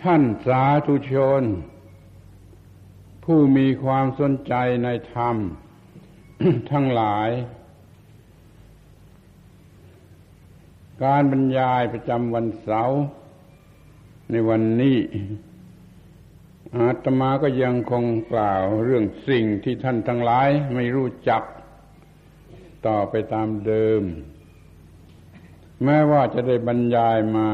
[0.00, 1.42] ท่านสาธุชน
[3.24, 5.36] ผู้มีความสนใจในธรรม
[6.70, 7.30] ทั้งหลาย
[11.04, 13.00] การบรรยายประจำวันเสาร์
[14.30, 14.98] ในวันนี้
[16.76, 21.42] อาตมาก็ยังคงกล่าวเรื่องสิ่งที่ท่านทั้งหลายไม่รู้จัก
[22.86, 24.02] ต่อไปตามเดิม
[25.84, 27.48] แม้ว่าจะได้บรรยายมา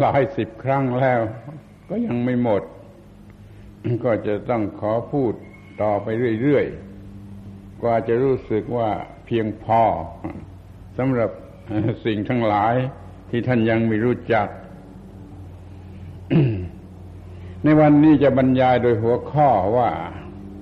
[0.00, 1.20] หลายสิบครั้งแล้ว
[1.88, 2.62] ก็ยังไม่หมด
[4.04, 5.32] ก็จะต้องขอพูด
[5.82, 6.06] ต่อไป
[6.42, 8.90] เรื่อยๆ กว่าจะรู้สึกว่า
[9.26, 9.82] เพียงพอ
[10.98, 11.30] สำหรับ
[12.04, 12.74] สิ่งทั้งหลาย
[13.30, 14.48] ที่ท่านยังไม่รู้จัก
[17.62, 19.90] ในวันนี้จะบรรยายโดยหัวข้อว่า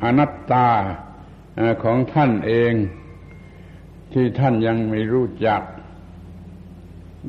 [0.05, 0.69] อนัตตา
[1.85, 2.73] ของท่านเอง
[4.12, 5.62] ที่ท่านยังไม่รู้จัก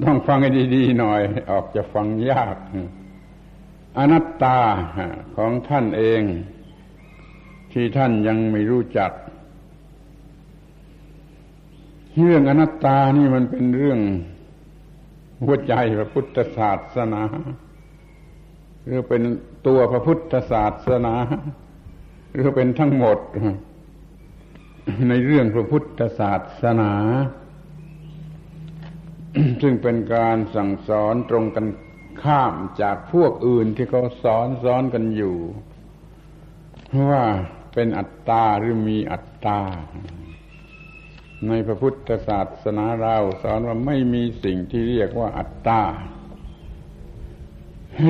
[0.04, 2.56] ต้องฟังให้ดีๆหน่อย ออกจะฟังยาก
[3.98, 4.60] อนัตตา
[5.36, 6.22] ของท่านเอง
[7.72, 9.12] ที่ท่านยังไม่รู้จัก
[12.20, 14.00] เรื่องอนัตตานี่มันเป็นเรื่อง
[15.44, 17.24] หัวใจพระพุทธศาสนา
[18.86, 19.22] หรือเป็น
[19.68, 21.16] ตัวพระพุทธศาสนา
[22.34, 23.20] หรือเป็นทั้งหมด
[25.10, 26.92] ในเรื่องพระพุทธศาสนา
[29.62, 31.66] ซึ่งเป็นการสั่งสอนตรงกัน
[32.24, 35.38] ข้ามจากพวกอื่นที่เขาสอนสอนกันอยู่
[37.10, 37.24] ว่า
[37.74, 39.60] เป็นอัตตาหรือมีอัตตา
[41.48, 45.82] ในพระพุทธศาสนาเราสอนว่าไม่มีสิ่งที่เรียกว่าอัตตา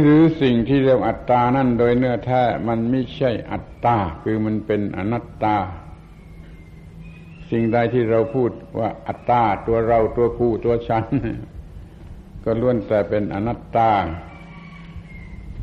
[0.01, 5.57] หรือสิ่งที่เรียกอัตตานั่นโดยเนื้อแท้มันไม่ใช่อัตตา คือมันเป็นอนัตตา
[7.51, 11.05] สิ่งใดที่เราพูดว่าอัตตาตัวเราตัวกูตัวฉัน
[12.43, 13.91] ก็ล้วนแต่เป็นอนัตตา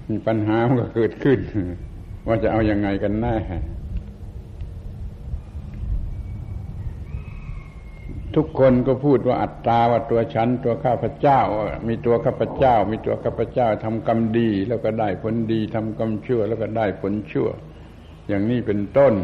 [0.09, 1.39] มีปัญหามันก็เกิดขึ้น
[2.27, 3.37] ว่าจะเอาอยัางไงกันแน่
[8.35, 11.41] ทุกคนก็พูดว่าอัตตาว่าตัวฉัน ตัวข้าพเจ้า
[11.89, 17.49] มีตัวข้าพเจ้า มีตัวข้าพเจ้าทำกรรมดี แล้วก็ได้ผลดีทำกรรมชั่ว แล้วก็ได้ผลชั่ว
[18.29, 19.15] อย่างนี้เป็นต้น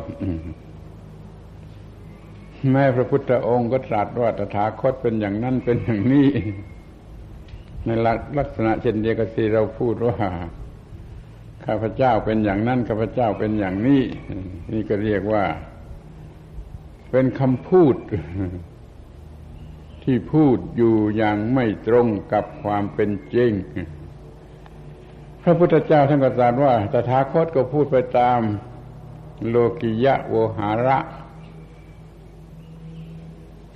[2.73, 6.29] แม้พระพุทธองค์ก็ตรัสว่าตถาคตเป็นอย่างนั้นเป็นอย่างนี้
[7.87, 7.91] ใน
[8.39, 10.19] ลักษณะเช่นเดียวกับที่เราพูดว่า
[11.65, 14.03] ข้าพเจ้าเป็นอย่างนั้นข้าพเจ้าเป็นอย่างนี้
[14.73, 15.45] นี่ก็เรียกว่า
[17.11, 17.97] เป็นคำพูด
[20.05, 23.53] ที่พูดอยู่อย่างไม่ตรงกับความเป็นจริง
[25.43, 28.41] พระพุทธเจ้าท่านก็ตรัสว่าตถาคตก็พูดไปตาม
[29.49, 30.99] โลกิยะโวหาระ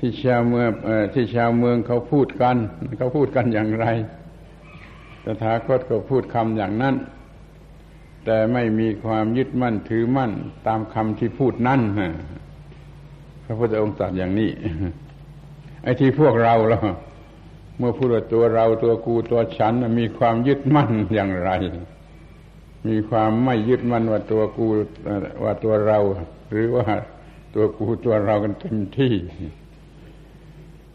[0.07, 0.71] ที่ชาวเมือง
[1.15, 2.57] ที่ชาวเมืองเขาพูดกัน
[2.99, 3.87] เขาพูดกันอย่างไร
[5.25, 6.95] ตถาคตก็พูดคำอย่างนั้น
[8.25, 10.33] แต่ไม่มีความยึดมั่นถือมั่น
[10.67, 11.81] ตามคำที่พูดนั่น
[13.45, 14.51] พระพุทธองค์ตรัสอย่างนี้
[15.83, 16.81] ไอ้ที่พวกเราเรา
[17.79, 21.51] เมื่อพูดว่าตัวเราตัวกูตัวฉันมีความยึดมั่นอย่างไร
[22.89, 24.67] มีความไม่ยึดมั่นว่าตัวกู
[25.45, 25.99] ว่าตัวเรา
[26.51, 26.87] หรือว่า
[27.55, 29.15] ตัวกูตัวเรากันเต็มที่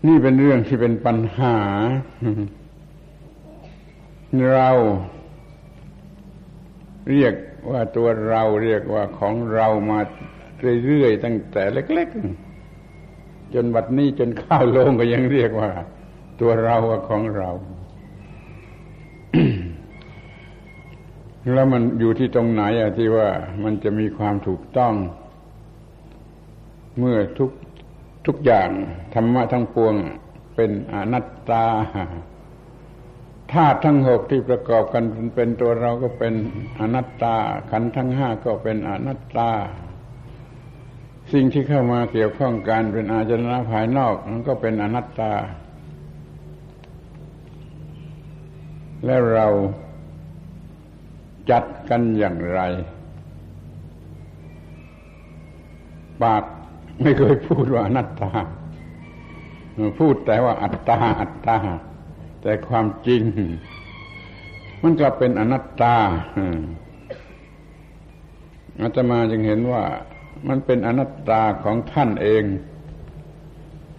[0.07, 1.57] นี่เป็นเรื่องที่เป็นปัญหา
[4.53, 4.69] เรา
[7.09, 7.33] เรียก
[7.71, 9.99] ว่าตัวเราเรียกว่าของเรามา
[10.85, 12.09] เรื่อยๆตั้งแต่เล็ก
[12.81, 15.69] ๆ จนบัดนี้จนข้าวลงก็ยังเรียกว่า
[16.41, 17.49] ตัวเราว่าของเรา
[21.53, 23.29] แล้วมันอยู่ที่ตรงไหนอะที่ว่า
[23.63, 24.93] มันจะมีความถูกต้อง
[26.97, 27.49] เมื่อทุก
[28.25, 28.69] ทุกอย่าง
[29.13, 29.95] ธรรมะทั้งปวง
[30.55, 31.65] เป็นอนัตตา
[33.53, 35.03] ธาตุทั้งหกที่ประกอบกัน
[35.35, 36.33] เป็นตัวเราก็เป็น
[36.79, 37.35] อนัตตา
[37.71, 39.51] ขันธ์ทั้งห้าก็เป็นอนัตตา
[41.33, 45.33] สิ่งที่เข้ามาเกี่ยวข้องกันเป็นอาจนะภายนอกมันก็เป็นอนัตตา
[49.05, 49.47] แล้วเรา
[51.49, 52.61] จัดกันอย่างไร
[56.23, 56.43] ปาก
[57.01, 58.29] ไม่เคยพูดว่าอนัตตา
[59.99, 61.57] พูดแต่ว่าอัตตาอัตตา
[62.41, 63.23] แต่ความจริง
[64.81, 65.95] มันกลับเป็นอนัตตา
[68.81, 69.83] อาตมาจึงเห็นว่า
[70.47, 72.43] มันเป็นอนัตตาของท่านเอง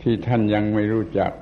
[0.00, 1.32] ที่ท่านยังไม่รู้จัก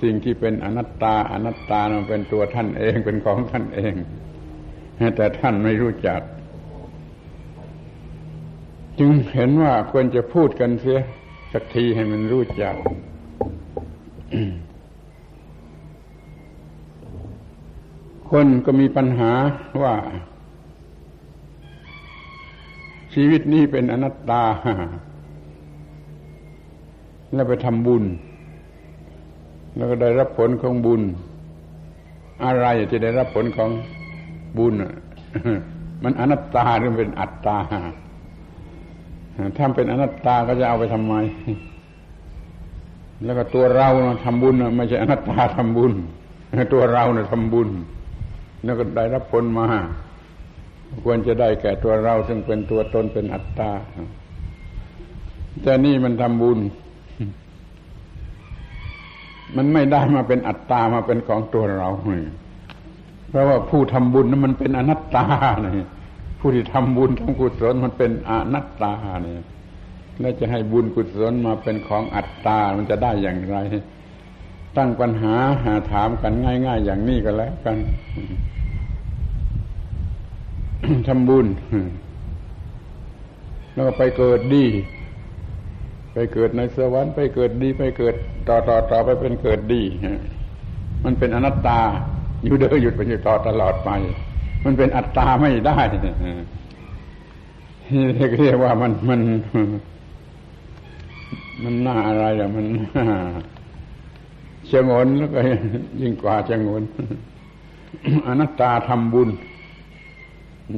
[0.00, 3.94] สิ่งที่เป็นอนัตตา อนัตตามันเป็นตัวท่านเองเป็นของท่านเอง
[5.16, 6.20] แต่ท่านไม่รู้จัก
[8.98, 11.00] จึงเห็นว่าควรจะพูดกันเสีย
[11.52, 12.74] สักทีให้มันรู้จัก
[18.30, 19.32] คนก็มีปัญหา
[19.82, 19.94] ว่า
[23.14, 24.42] ชีวิตนี้เป็นอนัตตา
[27.32, 28.04] แล้วไปทำบุญ
[29.76, 31.02] แล้วก็ได้รับผลของบุญ
[32.44, 33.70] อะไรที่ได้รับผลของ
[34.58, 34.74] บุญ
[36.02, 37.58] มันอนัตตาหรือเป็นอัตตา
[39.56, 41.14] ถ้าเป็นอนัตตาก็จะเอาไปทำไม
[43.24, 43.88] แล้วก็ตัวเรา
[44.24, 45.92] ทำบุญไม่ใช่อนัตตาทำบุญ
[46.72, 47.68] ตัวเราเนี่ยทำบุญ
[48.64, 49.66] แล้วก็ได้รับผลมา
[51.04, 53.70] ควรจะได้แก่ตัวเรา ซึ่งเป็นตัวตนเป็นอัตตา
[55.62, 56.58] แต่นี่มันทำบุญ
[59.56, 61.88] มันไม่ได้มาเป็นอัตตามาเป็นของตัวเรา
[63.28, 65.26] เพราะว่าผู้ทำบุญนั้นมันเป็นอนัตตา
[65.60, 65.88] เนี่ย
[66.46, 69.42] ผู้ที่ทำบุญทำกุศลมันเป็นอนัตตาเนี่ย
[70.20, 73.56] แล้วจะให้บุญกุศลมาเป็นของอัตตา มันจะได้อย่างไร
[74.76, 77.78] ตั้งปัญหาหาถามกันง่าย ๆ อย่างนี้ก็แล้วกัน
[81.06, 81.46] ทำบุญ
[83.72, 84.64] แล้วก็ไปเกิดดี
[86.14, 88.14] ไปเกิดในสวรรค์ไปเกิดดี ไปเกิด
[88.48, 89.82] ต่อต่อต่อไปเป็นเกิดดี
[91.04, 91.80] มันเป็นอนัตตา
[92.44, 93.90] อยู่เดินหยุดไปอยู่ต่อตลอดไป
[94.64, 95.76] มันเป็นอัตตาไม่ได้
[98.38, 99.20] เรียกว่ามันมัน
[101.64, 102.66] มันน่าอะไรอะมัน
[104.66, 105.38] เชงนแล้วก็
[106.00, 106.82] ยิ่งกว่าเชงน
[108.26, 109.28] อนัตตาทำบุญ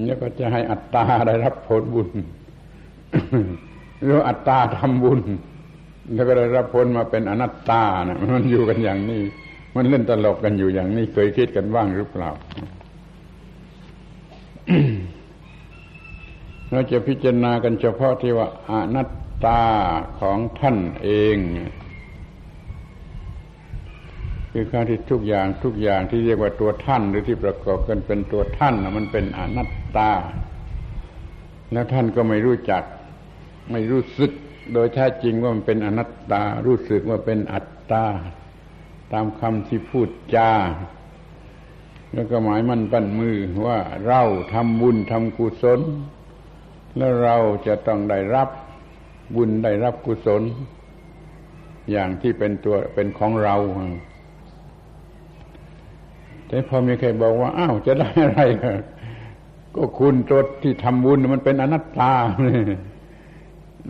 [0.07, 2.09] แล้วก็จะให้อัตตาได้รับผลบุญ
[4.03, 5.21] หรืออัตตาทำบุญ
[6.15, 9.23] แล้วก็ได้รับผลมาเป็นอนัตตานะมันอยู่กันอย่างนี้
[9.75, 12.31] มันเล่นตลกกันอยู่อย่างนี้เคยคิดกันบ้างหรือเปล่า
[16.71, 19.11] เราจะพิจารณากันเฉพาะที่ว่าอนัต
[19.45, 19.63] ตา
[20.21, 21.37] ของท่านเอง
[24.53, 30.11] คือการที่ทุกอย่างทุกอย่างที่เรียกว่าตัวท่านหรือที่ประกอบกันเป็นตัวท่านมันเป็นอนัตตา
[31.73, 32.83] แล้วท่านก็ไม่รู้จัก
[33.73, 34.31] ไม่รู้สึก
[34.73, 38.05] โดยแท้จริงว่ามันเป็นอนัตตา รู้สึกว่าเป็นอัตตา
[39.13, 40.51] ตามคำที่พูดจา
[42.17, 43.37] แล้วก็หมายมั่นปั้นมือ
[43.67, 44.21] ว่าเรา
[44.53, 45.81] ทำบุญทำกุศล
[46.97, 47.37] แล้วเรา
[47.67, 48.49] จะต้องได้รับ
[49.37, 50.43] บุญได้รับกุศล
[51.91, 53.57] อย่างที่เป็นตัวเป็นของเรา
[56.47, 58.41] แต่พอมีใครบอกว่า อ้าวจะได้อะไร
[59.75, 62.13] ก็คุณตัวที่ทำบุญมันเป็นอนัตตา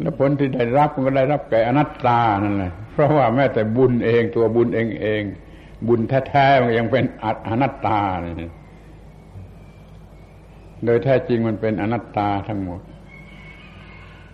[0.00, 5.23] แล้วผลที่ได้รับมันก็ได้รับแก่อนัตตานั่นแหละเพราะว่าแม้แต่บุญเองตัวบุญเองเอง
[5.87, 7.05] บุญแท้ๆมันยังเป็น
[7.49, 8.52] อนัตตาเนี่ย
[10.84, 12.81] โดยแท้จริงมันเป็นอนัตตาทั้งหมด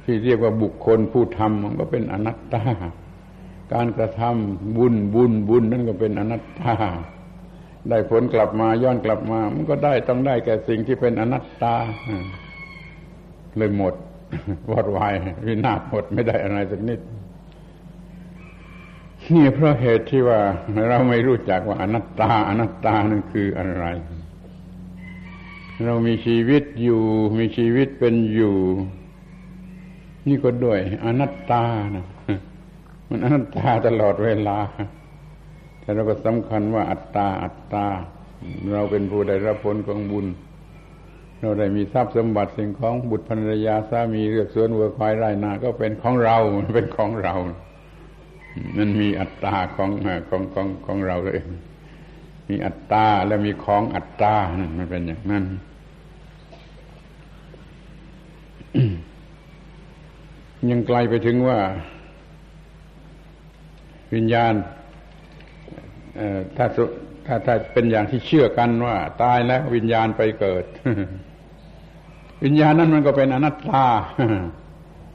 [0.05, 2.62] ที่เรียกว่าบุคคลผู้ทำมันก็เป็นอนัตตา
[3.75, 6.75] การกระทำบุญบุญบุญนั่นก็เป็นอนัตตา
[7.89, 11.75] ได้ผลกลับมาย้อนกลับมา มันก็ได้ต้องได้แก่สิ่งที่เป็นอนัตตา
[13.56, 13.94] เลยหมด
[14.71, 15.12] วอดวาย
[15.47, 17.00] วินาศหมดไม่ได้อะไรสักนิด
[19.31, 20.41] นี่เพราะเหตุที่ว่า
[20.89, 23.85] เราไม่รู้จักว่าอนัตตา อนัตตานั่นคืออะไร
[25.85, 27.03] เรามีชีวิตอยู่
[27.39, 28.57] มีชีวิตเป็นอยู่
[30.29, 31.65] นี่ก็ด้วย อนัตตา
[31.97, 32.07] นะ
[33.09, 34.59] มันอนัตตาตลอดเวลา
[35.81, 37.87] แต่เราก็สำคัญว่าอัตตา อัตตา
[38.73, 40.27] เราเป็นผู้ได้รับผลของบุญ
[41.41, 46.37] เราได้มีทรัพย์สมบัติสิ่งของบุตรภรรยาสามีเรือกสวนวัวควายไร่นา ก็เป็นของเรา
[46.75, 47.35] เป็นของเรา
[48.77, 49.91] มันมีอัตตาของ
[50.29, 51.41] ของของของเราเลย
[52.49, 55.44] มีอัตตาแล้วมีของอัตตานั่นมันเป็นอย่างนั้น
[60.71, 61.59] ยังไกลไปถึงว่า
[64.15, 64.55] วิญญาณ
[66.56, 66.67] ถ้า
[67.27, 70.65] ถ้าถ้าเป็นอย่างที่เชื่อกันว่า ตายแล้ววิญญาณไปเกิด
[72.44, 73.85] วิญญาณนั้นมันก็เป็นอนัตตา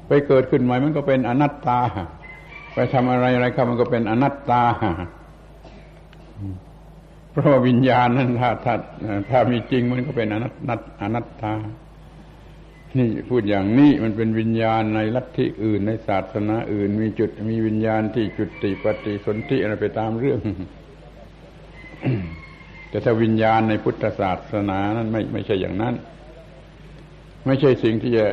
[0.08, 1.80] ไปเกิดขึ้นใหม่มันก็เป็นอนัตตา
[2.80, 4.64] ไปทำอะไรอะไรครับมันก็เป็นอนัตตา
[7.32, 8.76] เพราะว่าวิญญาณนั้นถ้าถ้า
[9.30, 11.54] ถ้ามีจริงมันก็เป็นอนัตนัตอนัตตา
[12.98, 20.40] นี่พูดอย่างนี้มันเป็นวิญญาณในลัทธิอื่นในศาสนาอื่น มีจุดมีวิญญาณที่จุดติปฏิสนธิอะไรไปตามเรื่อง
[22.90, 25.96] แต่ถ้าวิญญาณในพุทธศาสนานั้นไม่ไม่ใช่อย่างนั้น
[27.46, 28.26] ไม่ใช่สิ่งที่จะ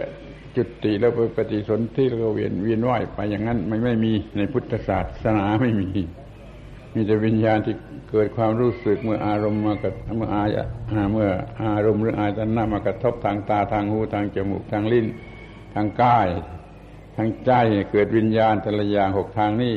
[0.56, 5.90] จุติแล้วไปปฏิสนธิแล้วก็เวียนเวียนว่ายไปอย่างนั้นไม่ไม่มีในพุทธศาสนาไม่มี
[6.94, 7.74] มีแต่วิญญาณที่
[8.10, 10.56] เกิดความรู้สึกเมื่ออารมณ์มากระเมื่ออาย
[11.12, 11.30] เมื่อ
[11.62, 15.06] อารมณ์หรืออายตนะมากระทบทางตาทางหูทางจมูกทางลิ้น
[15.74, 16.28] ทางกาย
[17.16, 17.52] ทางใจ
[17.90, 19.74] เกิดวิญญาณแต่ละอย่างหกทางนี้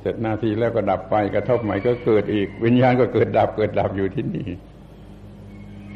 [0.00, 4.48] เสร็จหน้าที่แล้วก็ดับไปกระทบใหม่ก็เกิดอีก วิญญาณก็เกิดดับเกิดดับอยู่ที่นี่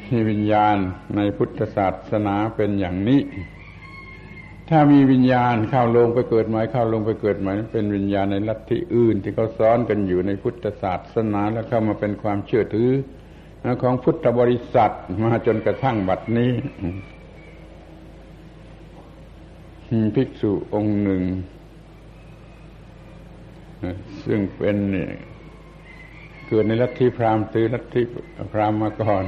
[0.04, 0.76] ที่วิญญาณ
[1.16, 3.20] ในพุทธศาสนาเป็นอย่างนี้
[4.68, 12.90] ถ้ามีวิญญาณเข้าลงไปเกิดใหม่เข้าลงไปเกิดใหม่เป็นวิญญาณในลัทธิอื่น ที่เขาซ้อนกันอยู่ในพุทธศาสนาแล้วเข้ามาเป็นความเชื่อถือ
[13.82, 16.52] ของพุทธบริษัทมาจนกระทั่งบัดนี้
[20.14, 21.22] ภิกษุองค์หนึ่ง
[24.24, 24.76] ซึ่งเป็น
[26.48, 28.02] เกิดในลัทธิพราหมณ์ตือลัทธิ
[28.52, 29.24] พราหมณ์มาก่อน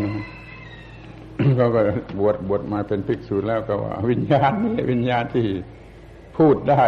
[1.60, 1.82] เขาก็
[2.18, 5.46] บวชบวชมาเป็นภิกษุแล้วก็ว่า วิญญาณนี่วิญญาณที่
[6.38, 6.82] พูดได้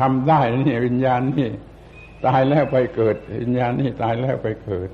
[0.00, 1.48] ทำได้นี่วิญญาณนี่
[2.26, 4.90] ตายแล้วไปเกิด วิญญาณนี่ตายแล้วไปเกิด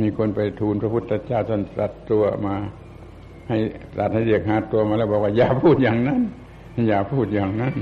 [0.00, 2.54] มีคนไปทูลพระพุทธเจ้าท่านตรัสตัวมา
[3.48, 3.56] ให้
[3.94, 6.20] ตรัสให้เรียกหาตัวมาแล้วบอกว่าอย่าพูดอย่างนั้น
[6.88, 7.74] อย่าพูดอย่างนั้น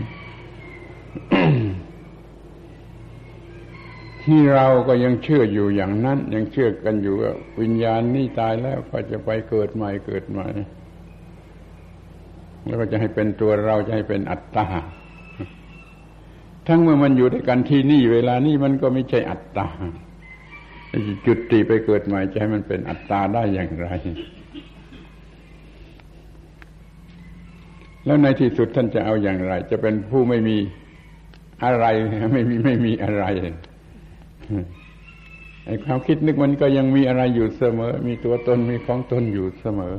[4.24, 10.48] ที่เราก็ยังเชื่ออยู่อย่างนั้น ยังเชื่อกันอยู่ว่าวิญญาณนี่ตายแล้วก็จะไปเกิดใหม่เกิดใหม่
[12.66, 14.66] แล้วก็จะให้เป็นตัวเราจะให้เป็นอัตตา
[16.68, 19.66] ทั้งเมื่อมันอยู่ด้วยกันที่นี่เวลานี้มันก็ไม่ใช่อัตตา
[21.26, 23.88] จุดตีไปเกิดใหม่จะให้มันเป็นอัตตาได้อย่างไร
[28.04, 30.56] แล้วในที่สุดท่านจะเอาอย่างไร จะเป็นผู้ไม่มี
[31.64, 31.84] อะไร
[32.32, 33.24] ไม่มีไม่มีอะไร
[35.66, 39.94] ไอ้ความคิดนึกมันก็ยังมีอะไรอยู่เสมอ มีตัวตนมีของตนอยู่เสมอ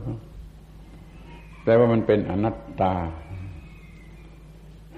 [1.64, 2.94] แต่ว่ามันเป็นอนัตตา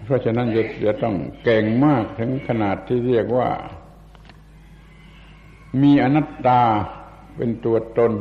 [0.06, 3.50] เพราะฉะนั้นจะจะต้องเก่งมากถึงขนาดที่เรียกว่า
[5.82, 6.62] มีอนัตตา
[7.38, 8.14] เป็นตัวตน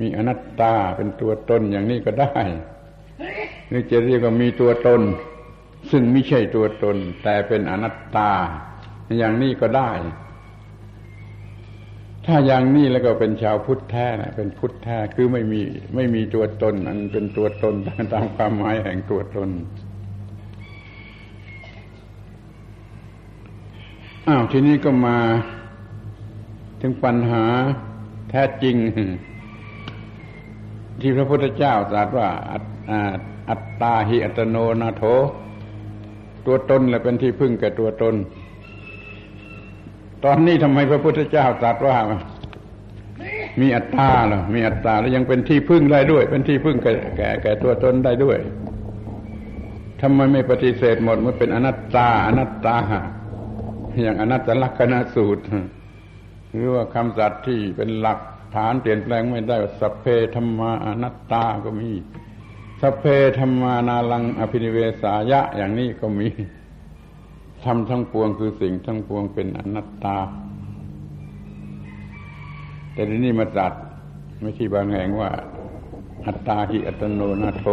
[0.00, 2.38] มีอนัตตาเป็นตัวตนอย่างนี้ก็ได้
[3.68, 5.02] หรือจะเรียกว่ามีตัวตน
[5.90, 8.30] ซึ่งไม่ใช่ตัวตน แต่เป็นอนัตตา
[9.18, 9.90] อย่างนี้ก็ได้
[12.26, 15.60] ถ้าอย่างนี้แล้วก็เป็นชาวพุทธแท้นะเป็นพุทธแท้คือไม่มี
[15.94, 17.74] ไม่มีตัวตน อันเป็นตัวตน
[18.14, 19.50] ตามความหมายแห่งตัวตน
[24.28, 25.18] อ้าวทีนี้ก็มา
[26.80, 27.44] ถึงปัญหา
[28.30, 28.76] แท้จริง
[31.00, 32.28] ที่พระพุทธเจ้าตรัสว่า
[33.50, 35.04] อัตตาหิอัตโนนาโถ
[36.46, 38.14] ตัวตนแหละเป็นที่พึ่งแก่ตัวตน
[40.24, 41.96] ตอนนี้ทำไมพระพุทธเจ้าตรัสว่า
[43.60, 48.38] มีอัตตาเหรอมีอัตตาแล้วยังเป็นที่พึ่งได้ด้วย เป็นที่พึ่งแก่แก่แก่ตัวตนได้ด้วย
[50.00, 52.76] ทำไมไม่ปฏิเสธหมดมันเป็นอนัตตา อนัตตา
[54.02, 55.44] อย่างอนัตตลักษณสูตร
[56.52, 58.20] หรือว่าคำสัตว์ที่เป็นหลัก
[58.54, 61.90] ฐานเปลี่ยนแปลงไม่ได้สัพเพธรรมาอนัตตาก็มี
[62.80, 63.04] สัพเพ
[63.38, 66.28] ธรรมานาลังอภินิเวสายะ อย่างนี้ก็มี
[67.66, 70.18] ทำทั้งปวงคือสิ่งทั้งปวงเป็นอนัตตา
[72.92, 73.72] แต่ที่นี่มาจัด
[74.42, 75.30] ไม่ใช่บางแห่งว่า
[76.26, 77.64] อัตตาหิอัตโนนาโถ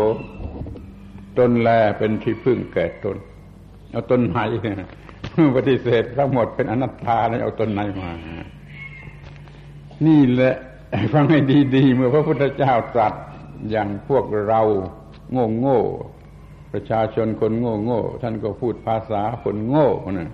[1.37, 3.17] ตนแลเป็นที่พึ่งแก่ตน
[3.91, 4.39] เอาตนไหน
[5.55, 8.09] ปฏิเสธทั้งหมดเป็นอนัตตาแล้วเอาตนไหนมา
[10.05, 10.55] นี่แหละ
[11.13, 11.39] ฟังให้
[11.75, 13.13] ดีๆเมื่อพระพุทธเจ้าตรัส
[13.71, 14.61] อย่างพวกเรา
[15.31, 15.81] โง่โง่
[16.73, 20.29] ประชาชนคนโง่โง่ท่านก็พูดภาษาคนโง่นะ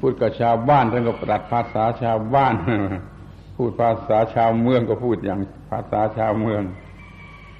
[0.00, 2.54] พูดกับชาวบ้านท่านก็ปรัดภาษาชาวบ้าน
[3.56, 5.40] พูดภาษาชาวเมืองก็พูดอย่าง
[5.70, 6.62] ภาษาชาวเมือง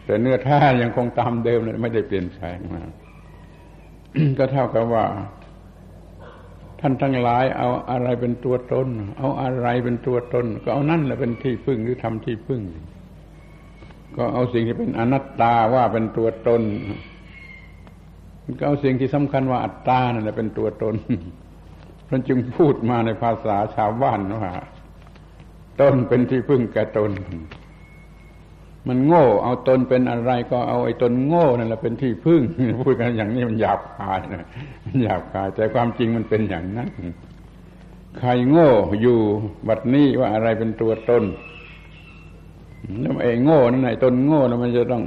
[0.04, 2.82] แต่เนื้อแท้ยังคงตามเดิมเลยไม่ได้เปลี่ยนแปลงมา
[4.38, 5.04] ก็เท่ากับว่า
[6.80, 12.62] ท่านทั้งหลาย เอาอะไรเป็นตัวตน เอาอะไรเป็นตัวตน ก็เอานั่นแหละเป็นที่พึ่งหรือทำที่พึ่ง
[14.16, 16.62] ก็เอาสิ่งที่เป็นอนัตตาว่าเป็นตัวตน
[18.58, 20.94] ก็เอาสิ่งที่สำคัญว่าอัตตานั่นแหละเป็นตัวตน
[22.08, 24.52] พระจึงพูดมาในภาษาชาวบ้านว่า
[25.80, 27.10] ตนเป็นที่พึ่งแก่ตน
[28.88, 32.42] มันโง่ เอาตนเป็นอะไรก็เอาไอ้ตนโง่นั่นแหละเป็นที่พึ่ง
[32.82, 34.46] พูดกันอย่างนี้มันหยาบคายนะ
[34.84, 36.88] มันหยาบคายแต่ความจริงมันเป็นอย่างนั้น
[38.18, 38.70] ใครโง่
[39.02, 39.18] อยู่
[39.68, 41.24] บัดนี้ว่าอะไรเป็นตัวตน
[43.00, 45.02] แล้วไอ้โง่นั่นไอ้ตนโง่นั่นมันจะต้อง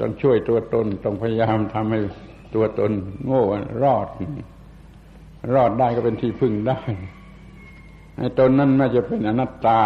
[0.00, 2.00] ต้องช่วยตัวตนต้องพยายามทำให้
[2.56, 2.92] ตัวตน
[3.26, 3.42] โง่
[3.82, 4.08] รอด
[5.54, 6.78] รอดได้ก็เป็นที่พึ่งได้
[8.18, 9.80] ไอ้ตนนั้นไม่จะเป็นอนัตตา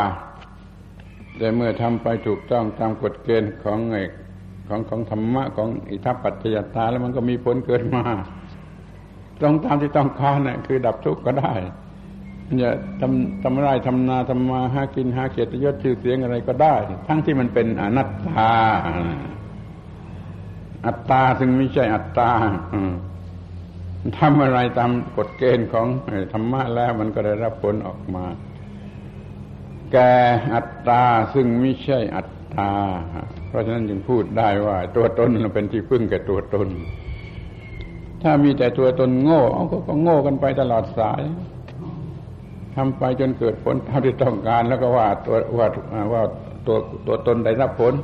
[1.39, 4.03] แต่เมื่อทำไปถูกต้องตามกฎเกณฑ์ของไอ้
[4.69, 8.05] ของของธรรมะของอิทัปปัจจยตาแล้วมันก็มีผลเกิดมา
[9.41, 11.53] ตรงตามที่ต้องการนะ่ะคือดับทุกข์ก็ได้
[12.59, 16.75] อย่าทำทำไรทำนาทำมาหากินหาเกียรติยศชื่อเสียงอะไรก็ได้
[17.07, 18.51] ทั้งที่มันเป็นอนัตตา
[20.87, 22.31] อัตตาซึ่งไม่ใช่อัตตา
[24.19, 25.87] ทำอะไรตามกฎเกณฑ์ของ
[26.33, 28.25] ธรรมะแล้วมันก็ได้รับผลออกมา
[29.93, 29.97] แก
[30.55, 31.03] อัตตา
[31.35, 32.71] ซึ่งไม่ใช่อัตตา
[33.49, 36.69] เพราะฉะนั้นจึงพูดได้ว่า ตัวตนเป็นที่พึ่งแก่ตัวตน
[38.23, 41.23] ถ้ามีแต่ตัวตนโง่เอาก็โง่กันไปตลอดสาย
[42.75, 45.67] ทำไปจนเกิดผลเท่าที่ต้องการ แล้วก็ว่าตัวว่า
[46.13, 46.23] ว่า
[46.67, 47.95] ตัวตัวตนได้รับผล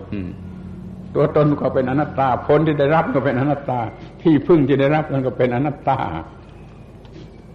[1.17, 3.79] ตัวตนก็เป็นอนัตตาผลที่ได้รับก็เป็นอนัตตา
[4.23, 5.99] ที่พึ่งที่ได้รับมันก็เป็นอนัตตา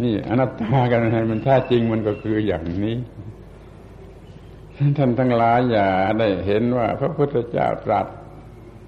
[0.03, 2.95] นี่อนัตตากันไงมันแท้จริงมันก็คืออย่างนี้
[4.97, 5.87] ท่านทั้งหลายอย่า
[6.19, 8.07] ได้เห็นว่า พระพุทธเจ้าตรัส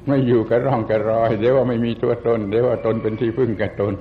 [0.08, 3.94] ไม่อยู่กับร่องกับรอย เดี๋ยวว่าไม่มีตัวตน เดี๋ยวว่าตนเป็นที่พึ่งกับตน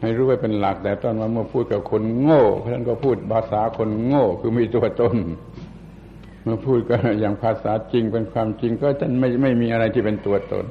[0.00, 5.16] ให้รู้ไว้เป็นหลักแต่ตอนมาเมื่อพูดกับคนโง่ท่านก็พูดภาษาคนโง่คือมีตัวตน
[6.42, 10.66] เมื่อพูดก็อย่างภาษาจริงเป็นความจริงก็ท่านไม่ไม่มีอะไรที่เป็นตัวตน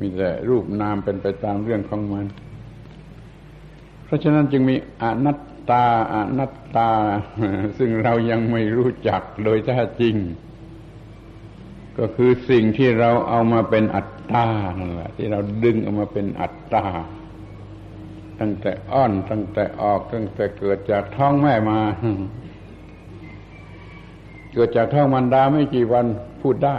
[0.00, 2.26] มีแต่รูปนามเป็นไปตามเรื่องของมัน
[4.04, 5.84] เพราะฉะนั้นจึงมีอนัตตา
[6.14, 6.90] อนัตตา
[7.78, 10.14] ซึ่งเรายังไม่รู้จักโดยแท้จริง
[11.98, 14.46] ก็คือสิ่งที่เราเอามาเป็นอัตตา
[14.78, 16.84] นั่นแหละที่เราดึงเอามาเป็นอัตตา
[18.40, 21.80] ตั้งแต่อ้อนตั้งแต่ออกตั้งแต่เกิดจากท้องแม่มา
[24.52, 26.06] เกิดจากท้องมันดาไม่กี่วัน
[26.42, 26.76] พูดได้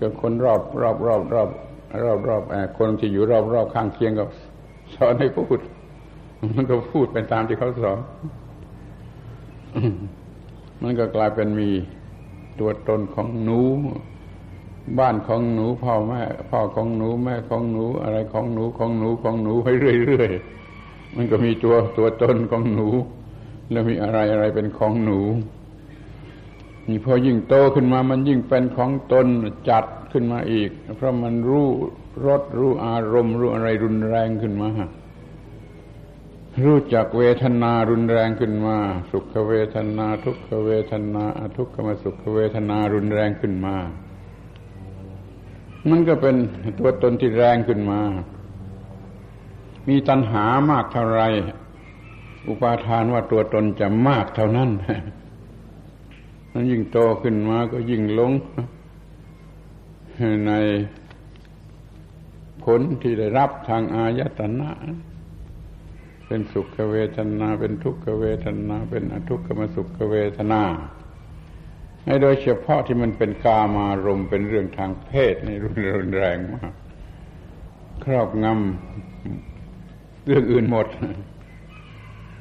[0.00, 1.48] ก็คนรอบรอบรอบรอบ
[2.04, 2.42] รอบรอบ
[2.78, 4.24] คนที่อยู่รอบรอบข้างเคียงก็
[4.94, 5.58] สอนให้พูด
[6.54, 8.00] มันก็พูดไปตามที่เขาสอน
[10.82, 11.68] มันก็กลายเป็นมี
[12.60, 13.60] ตัวตนของหนู
[14.98, 22.88] บ้านของหนูพ่อแม่พ่อของหนูแม่ของหนู อะไรของหนูของหนูของหนูไปเรื่อยๆมันก็มีตัวตัวตนของหนู
[23.70, 25.20] แล้วมีอะไรอะไรเป็นของหนู
[26.88, 29.26] นี่พอยิ่งโตขึ้นมามันยิ่งเป็นของตน
[29.68, 31.68] จัดขึ้นมาอีก เพราะมันรู้
[32.26, 34.70] รสรู้อารมณ์ รู้อะไรรุนแรงขึ้นมา
[36.64, 38.76] รู้จักเวทนารุนแรงขึ้นมา
[39.10, 43.76] สุขเวทนา ทุกขเวทนาอทุกขมสุขเวทนารุนแรงขึ้นมา
[45.90, 46.36] มันก็เป็น
[46.78, 48.00] ตัวตนที่แรงขึ้นมา
[49.88, 51.22] มีตัณหามากเท่าไร
[52.48, 54.70] อุปาทานว่าตัวตนจะมากเท่านั้น
[56.52, 58.32] นั้นยิ่งโตขึ้นมาก็ยิ่งหลง
[60.46, 60.52] ใน
[62.64, 64.70] ผลที่ได้รับทางอายตนะ
[66.26, 70.62] เป็นสุขเวทนา เป็นทุกขเวทนา เป็นอทุกขมสุขเวทนา
[72.04, 76.72] ให้โดยเฉพาะที่มันเป็นกามารมเป็นเรื่องทางเพศในรุนแรงมาก
[78.04, 80.86] ครอบงำเรื่องอื่นหมด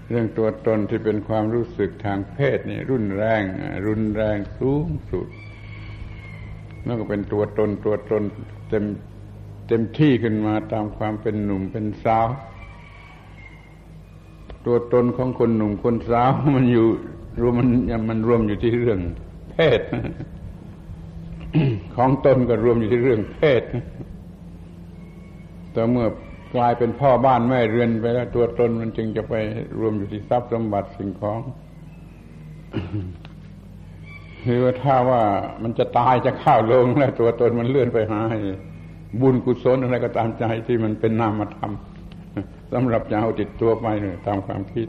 [0.09, 3.41] เรื่องตัวตนที่เป็นความรู้สึกทางเพศนี่รุนแรง
[3.87, 5.27] รุนแรงสูงสุด
[6.85, 8.23] นั่นก็เป็นตัวตนตัวตน
[8.69, 8.83] เต็ม
[9.67, 12.27] เต็มที่ขึ้นมาตามความเป็นหนุ่มเป็นสาว
[14.65, 16.87] ตัวตนของคนหนุ่มคนสาวมันอยู่
[17.41, 17.69] รวมมัน
[18.09, 18.99] มันรวมอยู่ที่เรื่อง
[19.51, 19.81] เพศ
[21.95, 23.63] ของตนก็รวมอยู่ที่เรื่องเพศ
[25.71, 26.07] แต่เมื่อ
[26.55, 29.33] กลายเป็นพ่อบ้านแม่เรือนไปแล้ว ตัวตนมันจึงจะไป
[29.79, 31.41] รวมอยู่ที่ทรัพย์สมบัติสิ่งของ
[34.43, 35.21] หรือว่าถ้าว่า
[35.63, 38.21] มันจะตายจะข้าวลงแล้วตัวตนมันเลื่อนไปหา
[39.21, 41.71] บุญกุศลอะไรก็ตามใจที่มันเป็นนามธรรม
[42.73, 44.87] สำหรับจะเอาติดตัวไปเนี่ยตามความคิด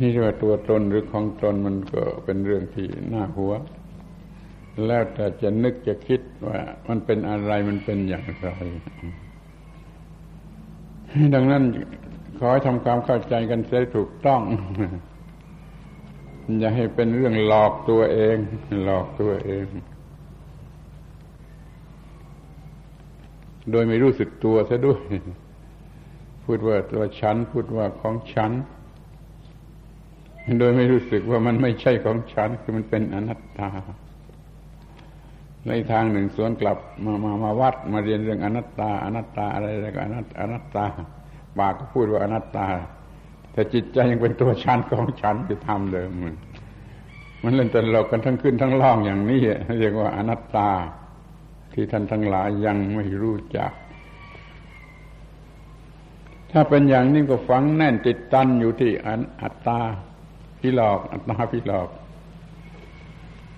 [0.00, 3.52] นี่เรียกว่าตัวตนหรือของตนมันก็เป็นเรื่องที่น่าหัว
[4.86, 6.58] แล้วแต่จะนึกจะคิดว่า
[6.88, 8.50] มันเป็นอะไรมันเป็นอย่างไร
[11.34, 11.62] ดังนั้น
[12.38, 14.40] ขอให้ทำความเข้าใจกันเสียถูกต้อง
[16.58, 18.36] อย่าให้เป็นเรื่องหลอกตัวเอง
[18.84, 19.66] หลอกตัวเอง
[23.70, 25.00] โดยไม่รู้สึกตัวซะด้วย
[26.44, 28.52] พูดว่าตัวฉัน พูดว่าของฉัน
[30.58, 33.70] โดยไม่รู้สึกว่ามันไม่ใช่ของฉัน คือมันเป็นอนัตตา
[35.68, 40.84] ในทางหนึ่งสวนกลับมามามาวัดมาเรียนเรื่องอนัตตา อนัตตาอะไรอะไรก็อนัตอนัตตา
[41.58, 42.66] ปากก็พูดว่าอนัตตา
[43.52, 46.34] แต่จิตใจยังเป็นตัวฉันของฉันคือทำเดิมมัน
[47.42, 49.40] มันเล่นตลกกันทั้งขึ้นทั้งล่องอย่างนี้
[49.80, 50.70] เรียกว่าอนัตตา
[51.72, 53.72] ที่ท่านทั้งหลายยังไม่รู้จัก
[56.52, 58.92] ถ้าเป็นอย่างนี้ก็ฝังแน่นติดตันอยู่ที่
[59.42, 59.80] อัตตา
[60.60, 61.88] พิหลอกอัตตาพิหลอก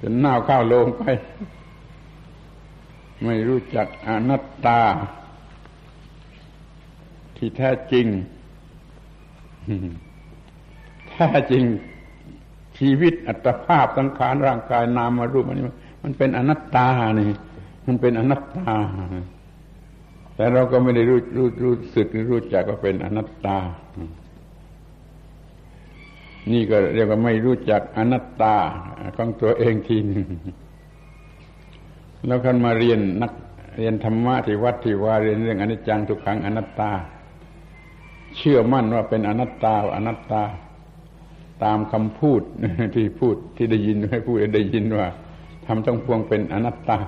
[0.00, 1.02] จนหน้าข้าวลงไป
[3.24, 4.80] ไม่รู้จักอนัตตา
[7.36, 8.06] ที่แท้จริง
[11.10, 11.64] แท้จริง
[12.78, 15.58] ชีวิตอัตภาพสังขารร่างกายนามารูปมัน
[16.04, 17.30] มันเป็นอนัตตานี่
[17.86, 18.74] มันเป็นอนัตตา
[20.36, 23.58] แต่เราก็ไม่ได้รู้รู้รู้สึกรู้จักว่าเป็นอนัตตา
[26.52, 28.56] นี่ก็เรียกว่าไม่รู้จักอนัตตา
[29.16, 30.26] ของตัวเองทีหนึ่ง
[32.26, 33.32] แล้วกันมาเรียนนัก
[33.76, 36.92] เรียนธรรมะที่วัดที่ว่าเรียนเรื่องอนิจจังทุกขังอนัตตา
[38.36, 40.42] เชื่อมั่นว่าเป็นอนัตตาอนัตตา
[41.64, 42.42] ตามคำพูด
[42.94, 45.06] ที่พูดที่ได้ยินให้พูดได้ยินว่า
[45.66, 46.98] ทำต้องพวงเป็นอนัตตา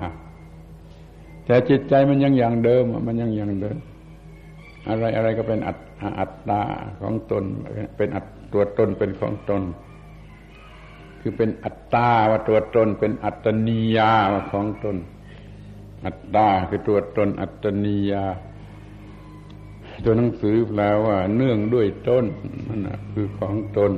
[1.46, 3.76] แต่จิตใจมันยังอย่างเดิม มันยังอย่างเดิม
[4.88, 5.78] อะไรอะไรก็เป็นอัต
[6.20, 6.62] อัตตา
[7.00, 7.44] ของตน
[7.96, 9.62] เป็นอัตตัวตนเป็นของตน
[11.22, 14.96] คือเป็นอัตตาว่าตัวตนเป็นอัตตนียาว่าของตน
[16.06, 18.24] อัตตาคือตัวตนอัตตนียา
[20.04, 22.24] ตัวหนังสือแปลว่า เนื่องด้วยต้น
[22.68, 22.80] นั่น
[23.12, 23.92] คือของตน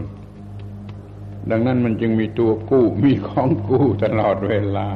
[1.50, 4.86] ดังนั้นมันจึงมีตัวกู้มีของกู้ตลอดเวลา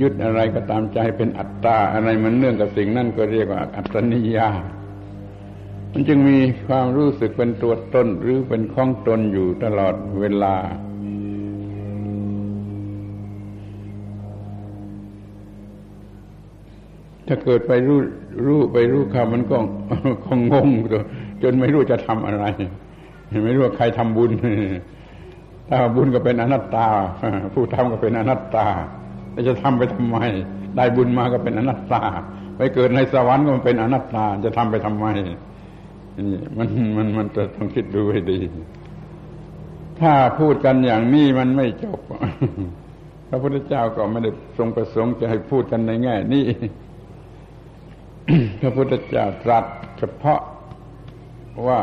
[0.00, 4.48] ยึดอะไรก็ตามใจเป็นอัตตาอะไรมันเนื่องกับสิ่งนั่นก็เรียกว่าอัตตนิยา
[5.92, 10.54] มันจึงมีความรู้สึกเป็นตัวตนหรือเป็นของตนอยู่ตลอดเวลา
[17.26, 17.98] ถ้าเกิดไปรู้
[18.46, 19.56] รู้ไปรู้คำมันก็
[20.26, 20.68] คงงง
[21.42, 22.44] จนไม่รู้จะทำอะไร
[23.44, 24.32] ไม่รู้ว่าใครทำบุญ
[25.68, 26.86] ถ้าบุญก็เป็นอนัตตา
[27.54, 28.66] ผู้ทำก็เป็นอนัตตา
[29.48, 30.18] จะทำไปทำไม
[30.76, 32.02] ได้บุญมาก็เป็นอนัตตา
[32.56, 35.06] ไปเกิดในสวรรค์ก็เป็นอนัตตา จะทำไปทำไม
[36.16, 38.38] นี่มันมันมันจะต้องคิดดูให้ดี
[40.00, 42.00] ถ้าพูดกันอย่างนี้มันไม่จบ
[43.28, 46.46] พระพุทธเจ้าก็ไม่ได้ทรงประสงค์จะให้พูดกันในแง่นี้
[48.60, 49.64] พระพุทธเจ้าตรัส
[49.98, 50.40] เฉพาะ
[51.68, 51.80] ว่า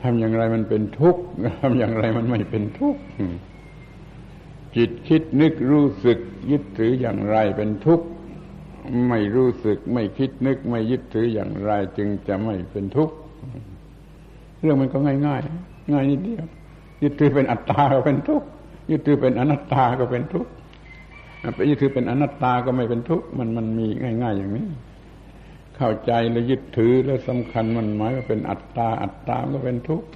[0.00, 1.22] ทำอย่างไรมันเป็นทุกข์
[1.60, 3.00] ทำอย่างไรมันไม่เป็นทุกข์
[4.76, 6.18] จิตคิดนึกรู้สึก
[6.50, 8.06] ยึดถืออย่างไรเป็นทุกข์
[9.08, 13.14] ไม่รู้สึกไม่คิดนึกไม่ยึดถืออย่างไร จึงจะไม่เป็นทุกข์
[14.62, 15.40] เรื่องมันก็ง่ายง่าย
[15.92, 16.46] ง่ายนิดเดียว
[17.02, 18.46] ยึดถือเป็นอัตตาก็เป็นทุกข์
[18.90, 20.50] ยึดถือเป็นอนัตตาก็เป็นทุกข์
[21.54, 23.86] ไปยึดถือเป็นอนัตตาก็ไม่เป็นทุกข์มันมันมี
[24.22, 24.66] ง่าย ๆ อย่างนี้
[25.76, 30.08] เข้าใจแล้วยึดถือแล้วสำคัญมันหมายว่าเป็นอัตตาอัตตาก็เป็นทุกข์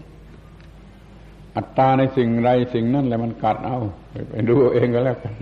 [1.56, 3.78] อัตตาในสิ่งไรสิ่งนั้นแหละมันกัดเอา
[4.30, 5.34] ไปดูเองก็แล้วกัน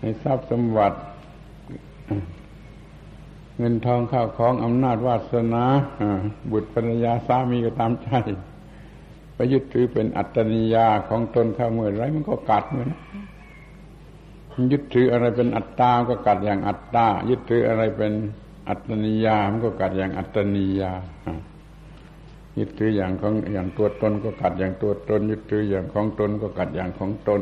[0.00, 0.98] ในทรัพย์สมบัติ
[3.58, 5.64] เงินทองข้าวของอำนาจวาสนา
[6.50, 8.08] บุตรภรรยาสามีก็ตามใจ
[9.34, 12.90] ไปยึดถือเป็นอัตนิยาของตนเข้าเมื่อไรมันก็กัดเหมือน
[14.72, 18.12] ยึดถืออะไรเป็นอัตตาก็กัดอย่างอัตตายึดถืออะไรเป็น
[18.68, 20.92] อัตนิยามันก็กัดอย่างอัตนิยา
[22.58, 27.40] ยึดถืออย่างของอย่างตัวตนก็กัดอย่างตัวตน ยึดถืออย่างของตนก็กัดอย่างของตน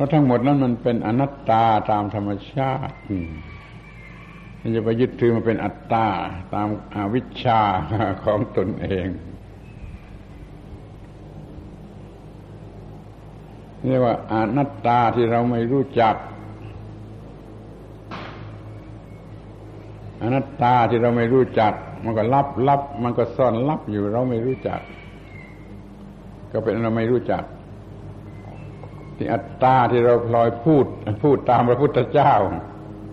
[0.00, 2.94] ราะทั้งหมดนั้นมันเป็นอนัตตาตามธรรมชาติ
[4.60, 6.06] มันจะไปยึดถือมาเป็นอัตตา
[6.54, 7.60] ตามอาวิชชา
[8.24, 9.08] ของตนเอง
[13.86, 16.14] เรียกว่าอนัตตาที่เราไม่รู้จัก
[20.22, 21.72] อนัตตาที่เราไม่รู้จัก
[22.04, 24.80] มันก็ลับลับมันก็ซ่อนลับอยู่เราไม่รู้จัก
[26.52, 27.44] ก็เป็นเราไม่รู้จัก
[29.20, 30.86] ที่อัตตาที่เราพลอยพูด
[31.24, 32.34] พูดตามพระพุทธเจ้า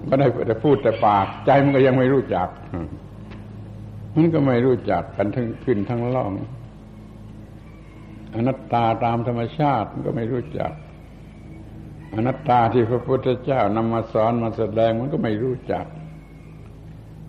[0.09, 2.47] ก็ได้แต่พูดแต่ปาก ใจมันก็ยังไม่รู้จัก
[4.15, 6.31] มันก็ไม่รู้จักกันทั้งขึ้นทั้งล่อง
[8.35, 10.71] อนัตตาตามธรรมชาติมันก็ไม่รู้จัก
[12.15, 15.85] อนัตตาที่พระพุทธเจ้านำมาสอนมาแสดงมันก็ไม่รู้จัก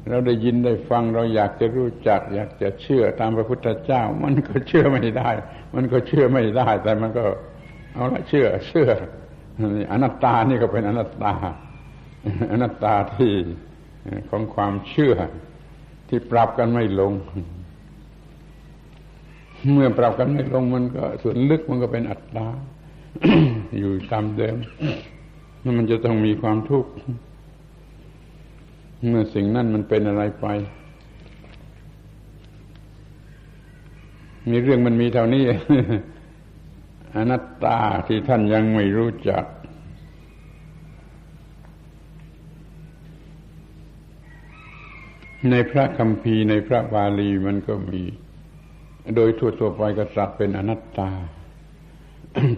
[0.08, 5.30] เราได้ยินได้ฟังเราอยากจะรู้จัก อยากจะเชื่อตามพระพุทธเจ้า มันก็เชื่อไม่ได้
[5.74, 7.24] มันก็เชื่อไม่ได้ แต่มันก็
[7.98, 8.90] เอาละเชื่อเชื่อ
[9.92, 11.32] อนัตตานี่ก็เป็นอนัตตา
[12.52, 13.34] อนัตตาที่
[14.30, 15.14] ของความเชื่อ
[16.08, 17.12] ที่ปรับกันไม่ลง
[19.72, 22.46] เมื่อปรับกันไม่ลงมันก็ส่วนลึกมันก็เป็นอัตตา
[23.78, 24.56] อยู่ตามเดิม
[25.78, 26.90] มันจะต้องมีความทุกข์
[29.08, 30.46] เมื่อสิ่งนั้นมันเป็นอะไรไป
[34.50, 35.44] มีเรื่องมันมีเท่านี้
[37.16, 39.44] อนัตตาที่ท่านยังไม่รู้จัก
[45.50, 48.02] ในพระคัมภีร์ในพระบาลีมันก็มี
[49.14, 51.10] โดยทั่วๆไปก็ตรัสเป็นอนัตตา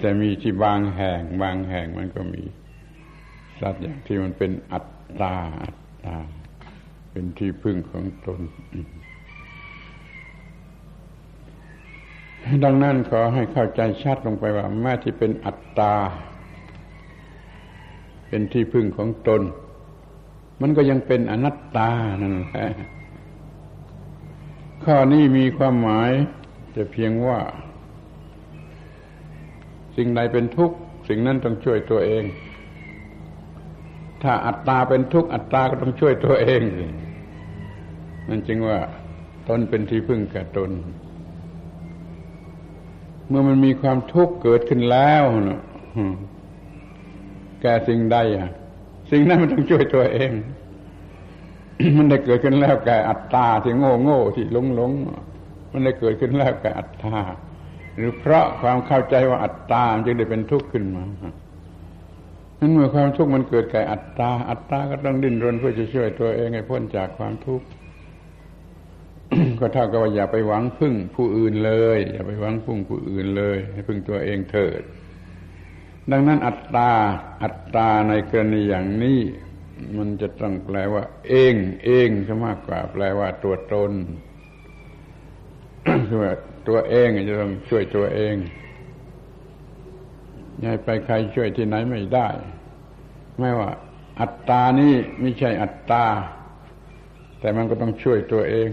[0.00, 2.42] แต่มีที่บางแห่ง บางแห่งมันก็มี
[3.60, 4.86] สัตว์อย่างที่มันเป็นอัต
[5.20, 6.16] ตาอัตตา
[7.10, 8.40] เป็นที่พึ่งของตน
[12.64, 15.94] ดังนั้นขอให้เข้าใจชัดลงไปว่าแม้ที่เป็นอัตตา
[18.28, 19.42] เป็นที่พึ่งของตน
[20.60, 21.90] มันก็ยังเป็นอนัตตา
[22.22, 22.68] นั่นแหละ
[24.84, 26.10] ข้อนี้มีความหมาย
[26.76, 27.40] จะเพียงว่า
[29.96, 30.76] สิ่งใดเป็นทุกข์
[31.08, 32.24] สิ่งนั้นต้องช่วยตัวเอง
[34.22, 36.62] ถ้าอัตตาเป็นทุกข์อัตตาก็ต้องช่วยตัวเอง
[38.28, 38.78] นั่นจึงว่า
[39.48, 40.70] ตนเป็นที่พึ่งแก่ตน
[43.30, 45.60] เมื่อมันมีความทุกข์เกิดขึ้นแล้วนะ
[47.62, 48.50] แก่สิ่งใดอะ
[49.10, 50.30] สิ่งนั้นมันต้องช่วยตัวเอง
[51.96, 54.92] มันได้เกิดขึ้นแล้วแก่อัตตาที่โง่โง่ที่หลงหลง
[55.72, 57.16] มันได้เกิดขึ้นแล้วแก่อัตตา
[57.96, 61.04] หรือเพราะความเข้าใจว่าอัตตาจึงได้เป็นทุกข์ขึ้นมา
[62.58, 67.66] นั้นเมื่อความทุกข์มันเกิดแก่อัตตา อัตตาก็ต้องดิ้นรนเพื่อจะช่วยตัวเองให้พ้นจากความทุกข์
[69.58, 74.82] ก็เท่ากับว่าอย่าไปหวังพึ่งผู้อื่นเลย อย่าไปหวังพึ่งผู้อื่นเลย ให้พึ่งตัวเองเถิด
[76.10, 76.90] ดังนั้นอัตตา
[77.42, 79.20] อัตตาในกรณีอย่างนี้
[79.96, 83.92] มันจะต้องแปลว่า เอง เองซะมากกว่า แปลว่าตัวตน
[86.06, 86.32] คือว่า
[86.68, 88.34] ตัวเองจะต้องช่วยตัวเอง
[90.62, 92.28] ย่าไปใครช่วยที่ไหนไม่ได้
[93.38, 93.70] ไม่ว่า
[94.20, 96.04] อัตตานี่ไม่ใช่อัตตา
[97.40, 98.68] แต่มันก็ต้องช่วยตัวเอง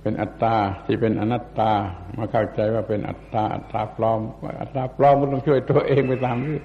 [0.00, 1.72] เป็นอัตตาที่เป็นอนัตตา
[2.16, 4.20] มาเข้าใจว่าเป็นอัตตาอัตตาปลอม
[4.60, 6.62] อัตตาปลอมก็ต้องช่วยตัวเองไปตามเรื่อง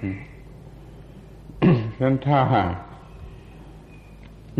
[1.96, 2.42] ฉะนั้นถ้า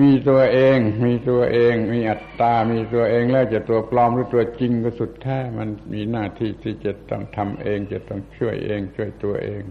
[0.02, 9.64] มีตัวเอง มีตัวเอง มีอัตตา มีตัวเองแล้วจะตัวปลอมหรือตัวจริงก็สุดแท้มันมีหน้าที่ที่จะต้องทำเอง จะต้องช่วยเอง ช่วยตัวเอง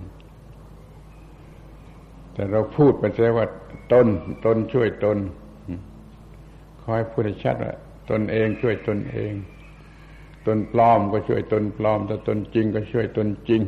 [2.33, 3.47] แต่เราพูดไปเสียว่า
[3.93, 4.07] ตน
[4.45, 5.19] ตนช่วยตน
[6.91, 7.75] ขอให้พูดชัดว่า
[8.11, 9.33] ตนเองช่วยตนเอง
[10.47, 13.63] ตนปลอมก็ช่วยตนปลอม แต่ตนจริงก็ช่วยตนจริง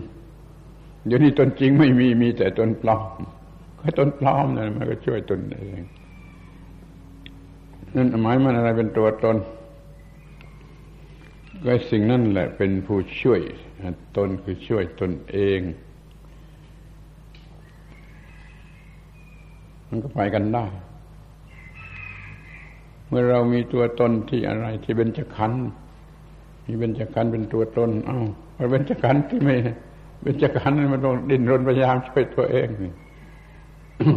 [1.06, 3.20] เดี๋ยวนี้ตนจริงไม่มีมีแต่ตนปลอม
[3.80, 5.78] ก็ตนปลอมนั่นมันก็ช่วยตนเอง
[7.94, 9.36] นั่นหมายมันอะไรเป็นตัวตน
[11.64, 13.40] ก็สิ่งนั่นแหละเป็นผู้ช่วย
[14.16, 15.60] ตนคือช่วยตนเอง
[19.88, 20.66] มันก็ไปกันได้
[23.10, 25.52] เมื่อเรามีตัวตนที่อะไรที่เป็นจักขัน
[26.66, 28.20] มีเป็นจักขันเป็นตัวตน เอา้า
[28.56, 29.56] พอเป็นจักขันที่ไม่
[30.22, 32.68] เป็นจักขันมันต้องดิ้นรนพยายามช่วยตัวเอง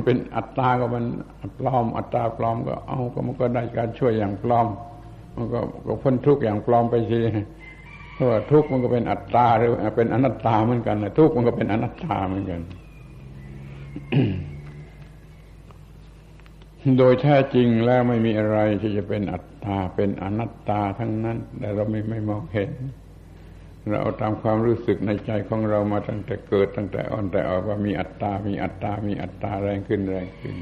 [0.06, 1.06] เป็นอัตตาก็มัน
[1.60, 4.68] ปลอม อัตตาปลอมก็เอาก็มันก็ได้การช่วยอย่างปลอม
[5.36, 7.20] มันก็ก็พ้นทุกข์อย่างปลอมไปที
[8.14, 12.62] เพราะว่าทุกข์มันก็เป็นอัตตาหรือเป็นอนัตตาเหมือนกันทุกข์มันก็เป็นอนัตตาเหมือนกัน
[16.98, 22.72] โดยแท้จริงแล้วไม่มีอะไรที่จะเป็นอัตตาเป็นอนัตตาทั้งนั้น แต่เราไม่ไม่มองเห็น
[23.88, 30.56] เราเอาตามความรู้สึกในใจของเรามาตั้งแต่เกิดตั้งแต่อ่อนแต่ออกว่ามีอัตตา มีอัตตา มีอัตตาแรงขึ้นแรงขึ้น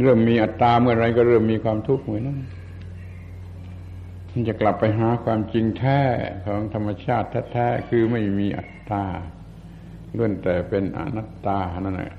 [0.00, 2.40] เริ่มมีอัตตาเมื่อไรก็เริ่มมีความทุกข์เหมือนนั้น
[4.30, 6.00] มันจะกลับไปหาความจริงแท้
[6.46, 9.04] ของธรรมชาติแท้ๆคือไม่มีอัตตา
[10.16, 12.14] ล้วนแต่เป็นอนัตตานั่นแหละ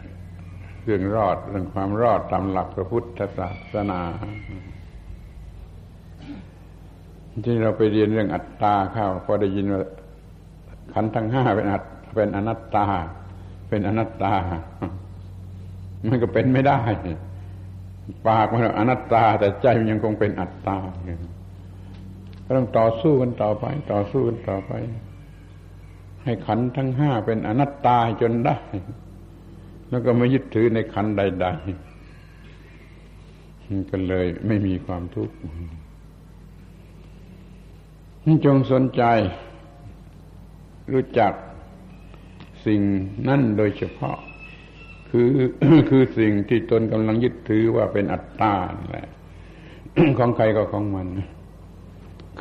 [0.83, 4.01] เรื่องรอด เรื่องความรอดตามหลักพระพุทธศาสนา
[7.45, 9.81] ที่เราไปเรียนเรื่องอัตตาเข้าพอได้ยินว่า
[10.93, 11.83] ขันทั้งห้าเป็นอัต
[12.15, 12.85] เป็นอนัตตา
[13.69, 14.33] เป็นอนัตตา
[16.07, 16.79] มันก็เป็นไม่ได้
[18.27, 20.77] ปากมันอนัตตา แต่ใจมันยังคงเป็นอัตตา
[22.45, 24.71] ก็ต้องต่อสู้กันต่อไป ต่อสู้กันต่อไป
[26.23, 28.57] ให้ขันทั้งห้าเป็นอนัตตาจนได้
[29.93, 35.35] แล้วก็ไม่ยึดถือในขันใดๆก็เลยไม่มีความทุกข์
[38.45, 39.03] จงสนใจ
[40.93, 41.33] รู้จัก
[42.65, 42.81] สิ่ง
[43.27, 44.17] นั่นโดยเฉพาะ
[45.09, 45.29] คือ
[45.89, 48.53] คือสิ่งที่ตนกำลังยึดถือว่าเป็นอัตตา
[48.91, 49.07] แหละ
[50.17, 51.07] ของใครก็ของมัน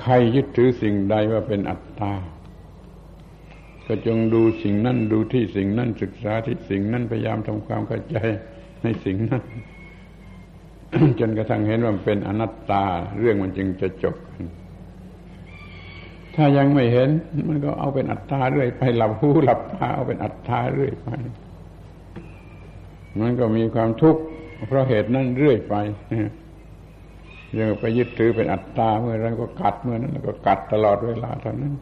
[0.01, 2.13] ใครยึดถือสิ่งใดว่าเป็นอัตตา
[3.87, 8.17] ก็จงดูสิ่งนั้นดูที่สิ่งนั้นศึกษาที่สิ่งนั้นพยายามทำความเข้าใจ
[8.83, 9.43] ในสิ่งนั้น
[11.21, 12.85] จนกระทั่งเห็นว่าเป็นอนัตตา
[13.19, 14.17] เรื่องมันจึงจะจบ
[16.37, 17.11] ถ้ายังไม่เห็น
[17.49, 21.09] มันก็เอาเป็นอัตตาเรื่อยไปหลับหูหลับตาเอาเป็นอัตตาเรื่อยไป
[23.21, 24.23] มันก็มีความทุกข์
[24.69, 25.75] เพราะเหตุนั้นเรื่อยไป
[27.59, 31.75] ยังไปยึดถือเป็นอัตตาเมื่อไรก็กัดเมื่อนั้นก็กัดตลอดเวลาเท่านั้น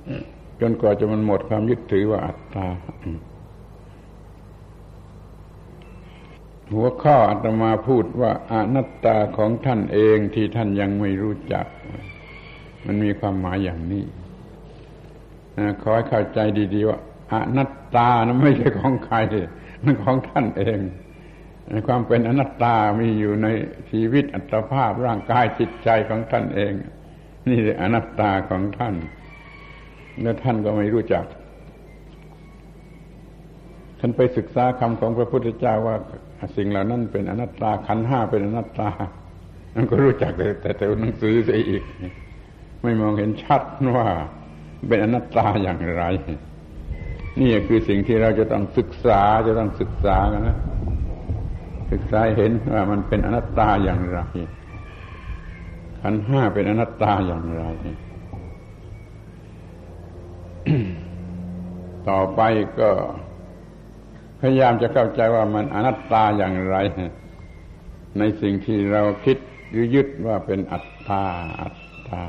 [0.60, 2.66] จนกว่าจะมันหมดความยึดถือว่าอัตตา
[6.72, 11.66] หัวข้ออาตมาพูดว่าอนัตตาของท่านเองที่ท่านยังไม่รู้จัก
[12.86, 14.04] มันมีความหมายอย่างนี้
[15.82, 16.38] ขอให้เข้าใจ
[16.74, 16.98] ดีๆว่า
[17.32, 19.16] อนัตตานะไม่ใช่ของใคร
[19.84, 20.78] มันของท่านเอง
[21.86, 23.48] ความเป็นอนัตตามีอยู่ใน
[23.90, 26.72] ชีวิตอัตภาพร่างกายจิตใจของท่านเอง
[27.48, 28.94] นี่คืออนัตตาของท่าน
[30.22, 31.24] และท่านก็ไม่รู้จัก
[33.98, 35.96] ท่านไปศึกษาคำของพระพุทธเจ้าว่า
[36.56, 38.90] สิ่งเหล่านั้นเป็นอนัตตาขันห้าเป็นอนัตตา
[39.74, 41.82] มันก็รู้จักแต่แต่แต่หนังสือเสียอีก
[42.82, 43.62] ไม่มองเห็นชัด
[43.96, 44.08] ว่า
[44.88, 46.04] เป็นอนัตตาอย่างไร
[47.40, 50.58] นี่คือสิ่งที่เราจะต้องศึกษาจะต้องศึกษากันนะ
[51.92, 54.18] ศึกษาเห็นว่ามันเป็นอนัตตาอย่างไร
[56.00, 57.64] ขันห้าเป็นอนัตตาอย่างไร
[62.08, 62.40] ต่อไป
[62.80, 62.90] ก็
[64.40, 66.76] พยายามจะเข้าใจว่ามันอนัตตาอย่างไร
[68.18, 69.36] ในสิ่งที่เราคิด
[69.70, 71.24] หรือยึดว่าเป็นอัตตา
[71.60, 71.76] อัต
[72.08, 72.22] ตา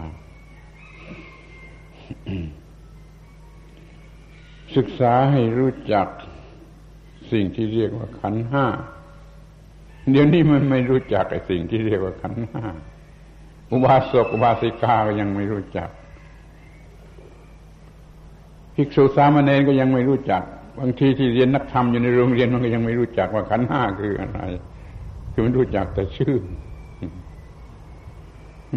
[4.75, 6.07] ศึกษาให้รู้จัก
[7.31, 8.65] สิ่งที่เรียกว่าขันห้า
[10.11, 12.63] เดี๋ยวนี้มันไม่รู้จักไอ้สิ่งที่เรียกว่าขันห้า
[13.71, 15.89] อุบาสกอุบาสิกาก็ยังไม่รู้จัก
[18.81, 20.43] ภิกษุสามเณรก็ยังไม่รู้จัก
[20.79, 24.39] บางทีที่เรียนนักธรรมอยู่ในโรงเรียนมันก็ยังไม่รู้จักว่าขันห้าคืออะไร
[25.31, 26.35] คือมันรู้จักแต่ชื่อ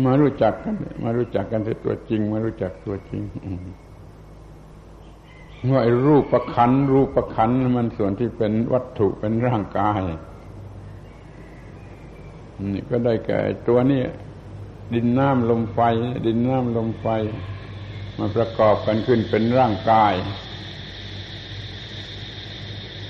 [0.07, 3.23] มารู้จักกันมารู้จักกันแต่ตัวจริง มารู้จักตัวจริง
[5.73, 10.03] ว่ารูปประคันรูปประคันมันส่วนที่เป็นวัตถุเป็นร่างกาย
[12.73, 13.39] นี่ก็ได้แก่
[13.69, 14.03] ตัวนี้
[14.95, 15.81] ดินน้ำลมไฟ
[16.27, 17.07] ดินน้ำลมไฟ
[18.19, 20.15] มาประกอบกันขึ้นเป็นร่างกาย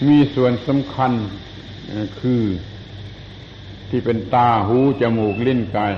[0.06, 1.12] มีส่วนสำคัญ
[2.20, 2.42] คือ
[3.90, 5.92] ที่เป็นตาหูจมูกลิ้นกาย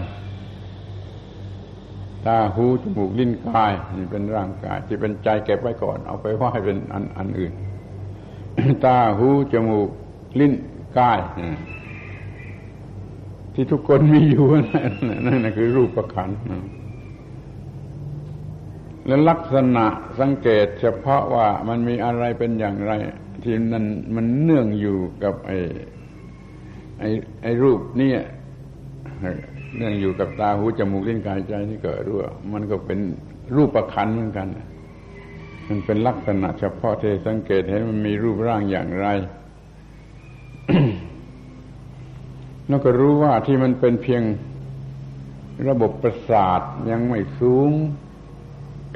[2.27, 7.53] ตาหูจมูกลิ้นกายนี่เป็นร่างกาย ที่เป็นใจเก็บไว้ก่อน เอาไปว่าให้เป็นอันอันอื่น
[8.85, 9.89] ตาหูจมูก
[10.41, 10.53] ลิ้น
[10.99, 11.19] กาย
[13.55, 14.47] ที่ทุกคนมีอยู่
[15.27, 16.31] นั่นคือรูปประคัน
[19.07, 19.87] และลักษณะ
[20.21, 22.93] สังเกตเฉพาะว่ามันมีอะไรเป็นอย่างไร
[23.43, 25.59] ที่นั้นมันเนื่องอยู่กับไอ้
[27.01, 27.09] ไอ้
[27.43, 28.13] ไอ้รูปนี่
[29.77, 32.99] เนื่องอยู่กับตาหูจมูกลิ้นกายใจนี่ก็รู้ว่ามันก็เป็น
[33.57, 34.49] รูปประคันเหมือนกัน
[35.69, 39.07] มันเป็นลักษณะเฉพาะที่สังเกตเห็นมันมีรูปร่างอย่างไร
[42.69, 44.23] แล้วก็รู้ว่าที่มันเป็นเพียง
[45.69, 47.71] ระบบประสาทยังไม่สูง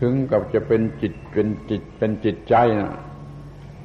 [0.01, 2.93] ถึงกับจะเป็นจิตเป็นจิตเป็นจิตใจนะ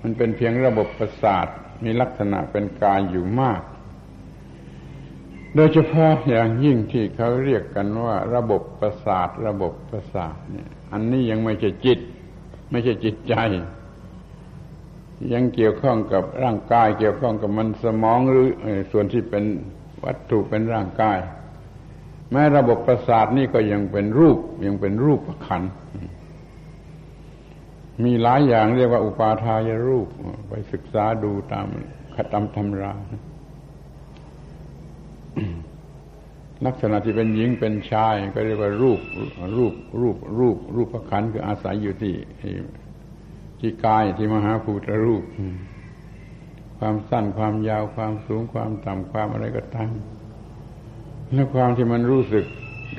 [0.02, 1.48] มันเป็นเพียงระบบประสาท
[1.84, 3.62] มีลักษณะเป็นกายอยู่มาก
[5.56, 12.00] โดยเฉพาะอย่างยิ่งที่เขาเรียกกันว่า ระบบประสาท ระบบประสาทเนี่ย อันนี้ยังไม่ใช่จิต
[12.72, 13.36] ไม่ใช่จิตใจ
[15.34, 18.48] ยังเกี่ยวข้องกับร่างกาย เกี่ยวข้องกับมันสมองหรือ
[18.92, 19.44] ส่วนที่เป็น
[20.04, 21.18] วัตถุเป็นร่างกาย
[22.32, 25.64] แม้ระบบประสาทนี่ก็ยังเป็นรูป ยังเป็นรูปขัน
[28.04, 30.08] มีหลายอย่างเรียกว่าอุปาทายรูป
[30.50, 31.68] ไปศึกษาดูตาม
[32.16, 32.94] คตำธรรมรา
[36.66, 39.00] ลักษณะที่เป็นหญิงเป็นชาย ก็เรียกว่ารูป
[39.58, 42.16] รูปรูปรูป รูปประคันคืออาศัยอยู่ที่
[43.60, 45.24] ที่กายที่มหาภูตรูป
[46.78, 49.92] ความสั้นความยาวความสูงความต่ำความอะไรก็ตาม
[51.36, 52.46] และความที่มันรู้สึก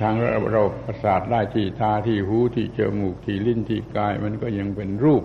[0.00, 0.14] ทาง
[0.52, 5.22] เราประสาทได้ที่ตาที่หูที่จมูกที่ลิ้นที่กาย มันก็ยังเป็นรูป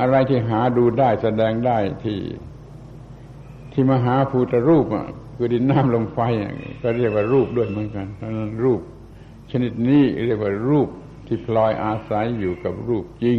[0.00, 2.20] อะไรที่หาดูได้แสดงได้ที่
[3.72, 5.06] ที่มหาภูตรูปอะ
[5.36, 6.18] คือดินน้ำลมไฟ
[6.82, 8.80] ก็เรียกว่ารูปด้วยเหมือนกันเพราะนั้นรูป
[9.50, 10.88] ชนิดนี้เรียกว่ารูป
[11.26, 13.38] ที่พลอยอาศัยอยู่กับรูปจริง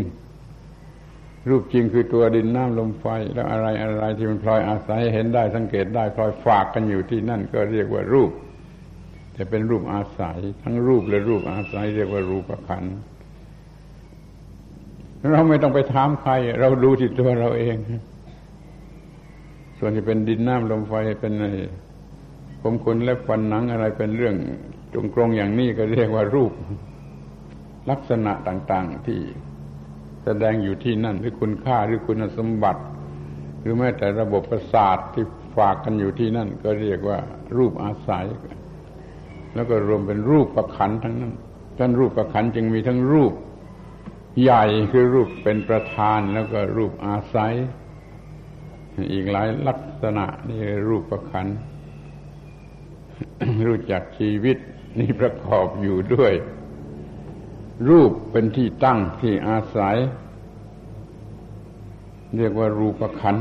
[1.49, 8.31] รูปจริงคือตัวดินน้ำลมไฟ แล้วอะไรอะไรที่มันพลอยอาศัยเห็นได้สังเกตได้พลอยฝากกันอยู่ที่นั่นก็เรียกว่ารูป
[9.33, 12.83] แต่เป็นรูปอาศัย ทั้งรูปและรูปอาศัย เรียกว่ารูปขัน
[15.31, 17.77] เราไม่ต้องไปถามใคร เราดูที่ตัวเราเอง
[19.79, 21.51] ส่วนที่เป็นดินน้ำลมไฟเป็นไอ้
[22.61, 24.35] ผมขนและฟันหนังอะไรเป็นเรื่อง
[24.93, 26.51] ตรงกรงอย่างนี้ก็เรียกว่ารูป
[27.89, 29.19] ลักษณะต่าง ๆที่
[30.23, 32.81] แสดงอยู่ที่นั่นหรือคุณค่าหรือคุณสมบัติ
[33.59, 37.19] หรือแม้แต่ระบบประสาทที่ฝากกันอยู่ที่นั่น ก็เรียกว่า
[37.57, 38.25] รูปอาศัย
[39.53, 41.33] แล้วก็รวมเป็นรูปประขันทั้งนั้น
[41.77, 43.33] ท่านรูปประขันจึงมีทั้งรูป
[44.41, 47.53] ใหญ่คือรูปเป็นประธานแล้วก็รูปอาศัย
[49.13, 50.59] อีกหลายลักษณะนี่
[50.89, 51.47] รูปประขัน
[53.67, 54.57] รู้จักชีวิต
[54.99, 56.33] นี่ประกอบอยู่ด้วย
[57.89, 59.97] รูปเป็นที่ตั้งที่อาศัย
[62.37, 63.35] เรียกว่ารูปขัน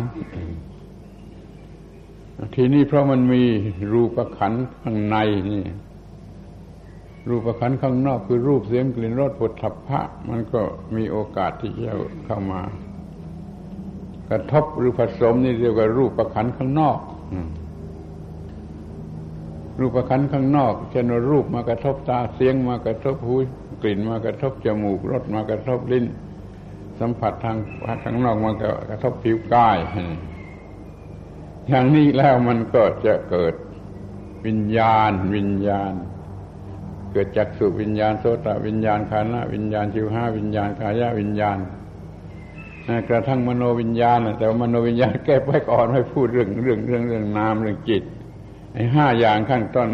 [2.54, 3.42] ทีนี้เพราะมันมี
[3.92, 5.16] รูปขันข้างใน
[5.50, 5.64] นี่
[7.28, 10.60] รูปขันข้างนอกคือรูปเสียงกลิ่นรสผลทัพพะ มันก็
[10.96, 11.92] มีโอกาสที่จะ
[12.24, 12.60] เข้ามา
[14.28, 16.98] กระทบหรือผสมนี่เรียกว่ารูปะขันข้างนอก
[17.34, 17.59] รูปป
[19.82, 23.34] ระขันข้างนอกเช่นว่ารูปมากระทบตาเสียงมากระทบหู
[23.82, 26.06] กลิ่นมากระทบจมูกรสมากระทบลิ้น
[27.00, 27.56] สัมผัสทาง
[28.04, 28.52] ทางนอกมา
[28.88, 29.78] กระทบผิวกาย
[31.68, 33.54] อย่างนี้แล้วมันก็จะเกิด
[34.46, 35.92] วิญญาณ วิญญาณ
[37.12, 41.58] เกิดจากสุวิญญาณโสตวิญญาณคานะวิญญาณจิวห้าวิญญาณกายะวิญญาณ
[43.08, 48.02] กระทั่งมโนวิญญาณแต่ว่ามโนวิญญาณแก้ไปก่อนให้พูดเรื่องเรื่องเรื่องเรื่องนามเรื่องจิต
[48.74, 49.88] ไอ้ห้าอย่างข้างต้น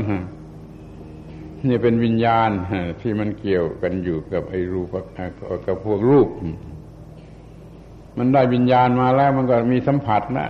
[1.68, 2.50] นี่เป็นวิญญาณ
[3.00, 4.86] ที่มันเกี่ยวกันอยู่กับไอ้รูป
[5.66, 6.28] กับพวกรูป
[8.18, 10.48] มันได้วิญญาณมาแล้วมันก็มีสัมผัสนะ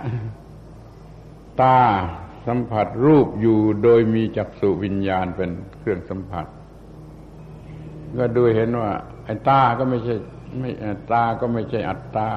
[1.61, 1.79] ตา
[2.47, 5.49] สัมผัสรูปอยู่โดยมีจักษุวิญญาณเป็น
[5.79, 6.45] เครื่องสัมผัส
[8.17, 8.91] ก็ดูเห็นว่า
[9.25, 10.15] ไอ้ตาก็ไม่ใช่
[10.59, 10.69] ไม่
[11.11, 12.29] ตาก็ไม่ใช่อัตตา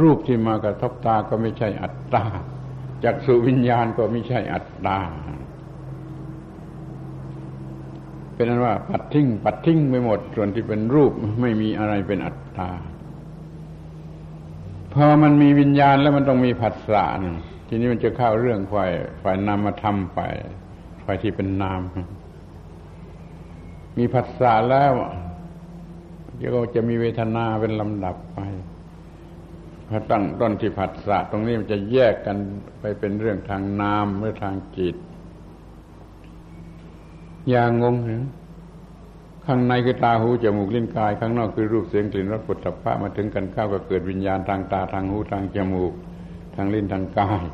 [0.00, 2.24] รูปที่มากระทบตาก็ไม่ใช่อัตตา
[3.04, 4.98] จักษุวิญญาณก็ไม่ใช่อัตตา
[8.34, 12.70] เป็นนั้นว่าปัดทิ้งปัดทิ้งไปหมด ส่วนที่เป็นรูปไม่มีอะไรเป็นอัตตา
[14.94, 17.06] พอมันมีวิญญาณแล้วมันต้องมีผัสสะ
[17.68, 18.92] ทีนี้มันจะเข้าเรื่องฝ่าย
[19.22, 20.34] ฝ่ายนามธรรมฝ่าย
[21.04, 21.80] ฝ่ายที่เป็นนาม
[23.98, 24.92] มีผัสสะแล้ว
[26.54, 28.38] ก็จะมีเวทนาเป็นลำดับไป
[29.96, 32.36] อตั้งต้นที่ผัสสะตรงนี้มันจะแยกกัน
[32.80, 34.96] ไปเป็นเรื่องทางนามหรือทางจิต
[37.50, 38.24] อย่างงงเหรอ
[39.46, 45.92] ข้างในคือตาหูจมูกลิ้นกาย ข้างนอกคือรูปเสียงกลิ่นรสปุถะพระมาถึงกันเข้าก็เกิดวิญญาณทางตาทางหูทางจมูก
[46.54, 47.44] ทางลิ้นทางกาย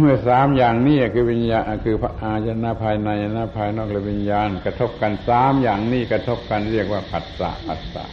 [0.00, 8.04] เมื่อสามอย่างนี้คือวิญญาณคืออาญนาภายในนาภายนอกและวิญญาณ กระทบกันสามอย่างนี้กระทบกันเรียกว่าผัสสะผัสสะ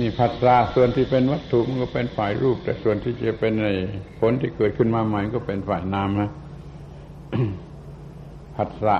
[0.04, 3.68] ี่ผัสสะส่วนที่เป็นวัตถุมันก็เป็นฝ่ายรูป แต่ส่วนที่จะเป็นใน
[4.18, 6.30] ผลที่เกิดขึ้นมาใหม่ก็เป็นฝ่ายนามนะ
[8.56, 8.98] ผัสสะ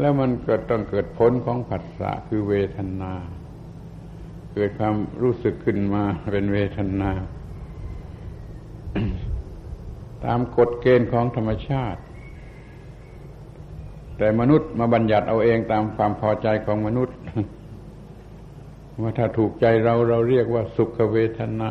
[0.00, 3.12] แล้วมันเกิดต้องเกิดผลของผัสสะคือเวทนา
[4.54, 6.02] เกิดความรู้สึกขึ้นมา
[6.32, 7.10] เป็นเวทนา
[10.24, 12.00] ตามกฎเกณฑ์ของธรรมชาติ
[14.18, 17.16] แต่มนุษย์มาบัญญัติเอาเองตามความพอใจของมนุษย์
[19.02, 21.68] ว่าถ้าถูกใจเราเราเรียกว่าสุขเวทนา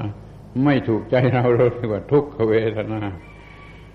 [0.64, 3.00] ไม่ถูกใจเราเราเรียกว่าทุกขเวทนา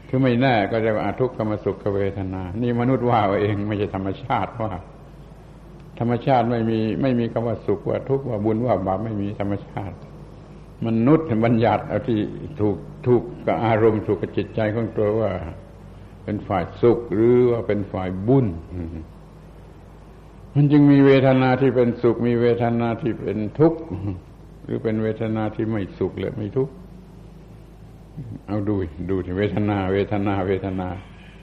[0.08, 4.72] คือไม่แน่ก็เรียกว่าทุกขมสุขเวทนา นี่มนุษย์ว่าเองไม่ใช่ธรรมชาติว่า
[5.98, 9.96] ธรรมชาติไม่มีไม่มีคำว่าสุขว่าทุกข์ว่าบุญว่าบาปไม่มีธรรมชาติ
[10.86, 12.20] มนุษย์บัญญัติเอาที่
[12.60, 15.30] ถูกถูกกับอารมณ์ถูกกับจิตใจของตัวว่า
[16.24, 18.46] เป็นฝ่ายสุขหรือว่าเป็นฝ่ายบุญ
[20.54, 23.80] มันจึงมีเวทนาที่เป็นสุข มีเวทนาที่เป็นทุกข์
[24.64, 26.74] หรือเป็นเวทนาที่ไม่สุขและไม่ทุกข์
[28.46, 28.74] เอาดู
[29.10, 30.88] ดูที่เวทนา เวทนา เวทนา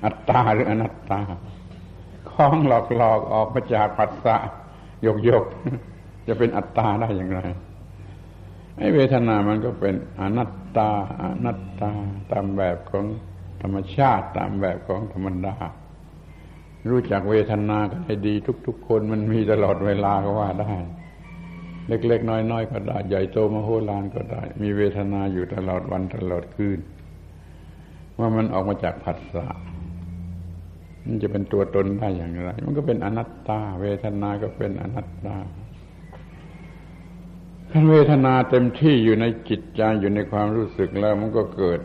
[0.03, 1.22] อัตตาหรืออนัตตา
[2.32, 4.36] คล้องหลอกหลอกออกมาจากปัสสะ
[5.05, 5.45] ยกยก
[6.28, 7.39] จะเป็นอัตตาได้อย่างไร
[8.78, 10.89] ไอ้เวทนามันก็เป็นอนัตตา
[11.22, 11.91] อนัตตา
[12.32, 13.05] ตามแบบของ
[13.62, 15.55] ธรรมชาติตามแบบของธรรมดา
[16.90, 18.34] รู้จักเวทนากันให้ดี
[18.68, 20.74] ทุก ๆ คนมันมีตลอดเวลาก็ว่าได้
[21.88, 26.80] เล็ก ๆ น้อย ๆ ก็ได้ ใหญ่โตมโหฬารก็ได้ มีเวทนาอยู่ตลอดวันตลอดคืน
[28.20, 29.48] ว่ามันออกมาจากผัสสะ
[31.06, 35.36] มันจะเป็นตัวตนได้อย่างไร มันก็เป็นอนัตตา เวทนาก็เป็นอนัตตา
[37.72, 41.80] ถ้าเวทนาเต็มที่อยู่ในจิตใจอยู่ในความรู้สึกแล้ว มันก็เกิด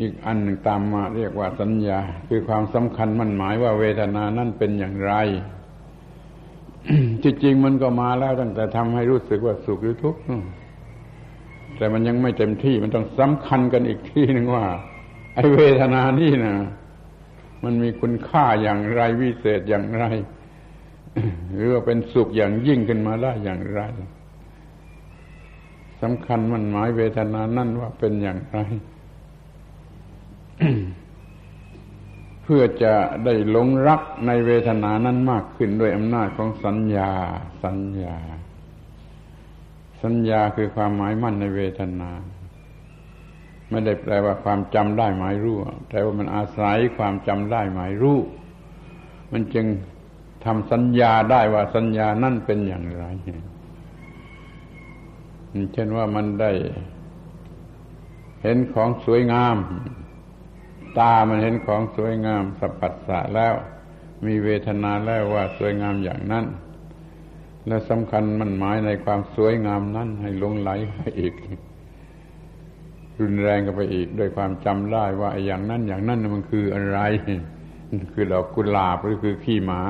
[0.00, 5.14] อีกอันหนึ่งตามมาเรียกว่าสัญญา คือความสำคัญมันหมายว่าเวทนานั่นเป็นอย่างไร
[7.22, 10.20] จริงๆมันก็มาแล้วตั้งแต่ทำให้รู้สึกว่าสุขหรือทุกข์
[11.76, 14.66] แต่มันยังไม่เต็มที่มันต้องสำคัญกันอีกทีหนึ่งว่า
[15.34, 16.54] ไอ้เวทนานี่นะ
[17.64, 20.04] มันมีคุณค่าอย่างไรวิเศษอย่างไร
[21.52, 23.80] หรือว่าเป็นสุขอย่างยิ่งขึ้นมาได้อย่างไร
[26.02, 28.58] สำคัญมันหมายเวทนานั่นว่าเป็นอย่างไร
[32.42, 32.94] เพื่อจะ
[33.24, 37.10] ได้หลงรักในเวทนานั้นมากขึ้นด้วยอำนาจของสัญญา
[37.64, 38.16] สัญญา
[40.02, 42.10] สัญญาคือความหมายมั่นในเวทนา
[43.70, 45.56] ไม่ได้แปลว่าความจำได้หมายรู้
[45.88, 48.18] แต่ว่ามันอาศัยความจำได้หมายรู้
[49.32, 49.66] มันจึง
[50.44, 53.04] ทำสัญญาได้ว่าสัญญานั่นเป็นอย่างไร
[55.72, 56.52] เช่นว่ามันได้
[58.42, 59.56] เห็นของสวยงาม
[60.98, 63.54] ตามันเห็นของสวยงามสัมผัสสะแล้ว
[64.26, 66.44] มีเวทนาแล้วว่าสวยงามอย่างนั้น
[67.66, 71.34] และสำคัญมันหมายในความสวยงามนั้นให้ลงไหลไปอีก
[73.20, 77.00] รุนแรงกันไปอีกโดยความจำได้ว่าอย่างนั้นอย่างนั้นมันคืออะไร
[78.12, 79.82] คือดอกกุหลาบหรือคือขี้หมา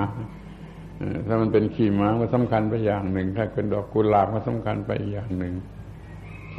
[1.27, 5.55] ถ้ามันเป็นขี้ม้าก็สำคัญไปอย่างหนึ่ง ถ้าเป็นดอกกุหลาบก็สำคัญไปอย่างหนึ่ง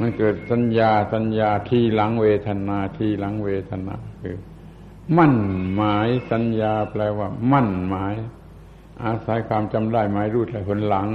[0.00, 4.36] มันเกิดสัญญาสัญญาที่หลังเวทนาที่หลังเวทนาคือ
[5.16, 5.34] มั่น
[5.74, 8.14] หมายสัญญาแปลว่า มั่นหมาย
[9.04, 11.08] อาศัยความจำได้หมายรู้แต่คนหลัง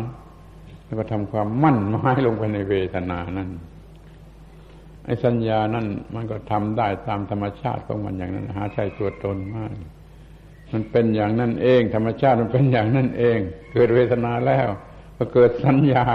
[0.84, 3.50] แล้วก็ทำความมั่นหมายลงไปในเวทนานั่น
[5.06, 9.72] ไอ้สัญญานั่นมันก็ทำได้ตามธรรมชาติของมันอย่างนั้น หาใช่ตัวตนมาก
[10.72, 13.38] มันเป็นอย่างนั้นเอง ธรรมชาติมันเป็นอย่างนั้นเอง
[13.74, 14.68] เกิดเวทนาแล้ว
[15.18, 16.06] ก็เกิดสัญญา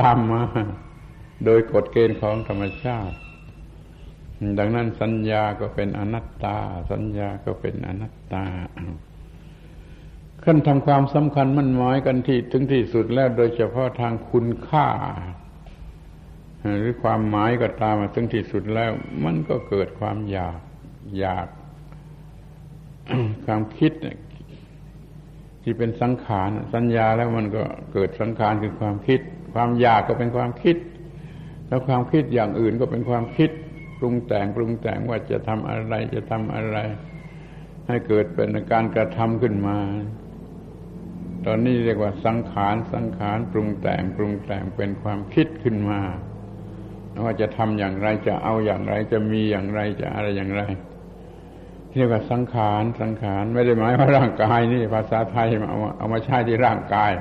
[0.00, 0.42] ตามมา
[1.44, 3.16] โดยกฎเกณฑ์ของธรรมชาติ
[4.58, 6.58] ดังนั้นสัญญาก็เป็นอนัตตา
[6.90, 8.44] สัญญาก็เป็นอนัตตา
[10.44, 14.88] ขั้นทำความสำคัญมันหมายกันที่ถึงที่สุดแล้วโดยเฉพาะทางคุณค่า
[16.78, 18.92] หรือความหมายก็ตามมาถึงที่สุดแล้ว
[19.24, 20.58] มันก็เกิดความอยาก
[21.18, 21.48] อยาก
[23.46, 23.92] ความคิด
[25.62, 27.62] ที่เป็นสังขารสัญญาแล้วมันก็
[27.92, 29.20] เกิดสังขารคือความคิด
[29.54, 30.76] ความอยากก็เป็นความคิด
[31.68, 33.50] แล้วความคิดอย่างอื่นก็เป็นความคิด
[33.98, 36.76] ปรุงแต่งปรุงแต่งว่าจะทำอะไรจะทำอะไร
[37.86, 39.78] ให้เกิดเป็นการกระทำขึ้นมา
[41.46, 46.00] ตอนนี้เรียกว่าสังขารสังขารปรุงแต่งปรุงแต่งเป็นความคิดขึ้นมา
[47.24, 50.62] ว่าจะทำอย่างไรจะเอาอย่างไรจะมีอย่างไรจะอะไรอย่างไร
[51.94, 57.12] เรียกว่าสังขารสังขารไม่ได้หมายว่าร่างกายนี่ภาษาไทยเอาเอามาใช้ที่ร่างกาย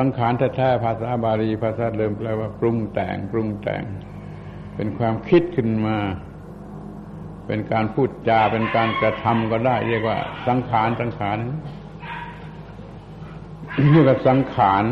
[0.00, 3.82] สังขารแท้ๆภาษาบาลีภาษาเดิมแปลว่าปรุงแต่งปรุงแต่ง
[4.76, 5.96] เป็นความคิดขึ้นมา
[7.46, 11.38] เป็นการพูดจาเป็นการกระทำก็ได้ เรียกว่า สังขารสังขาร
[13.92, 14.84] เรียกว่าสังขาร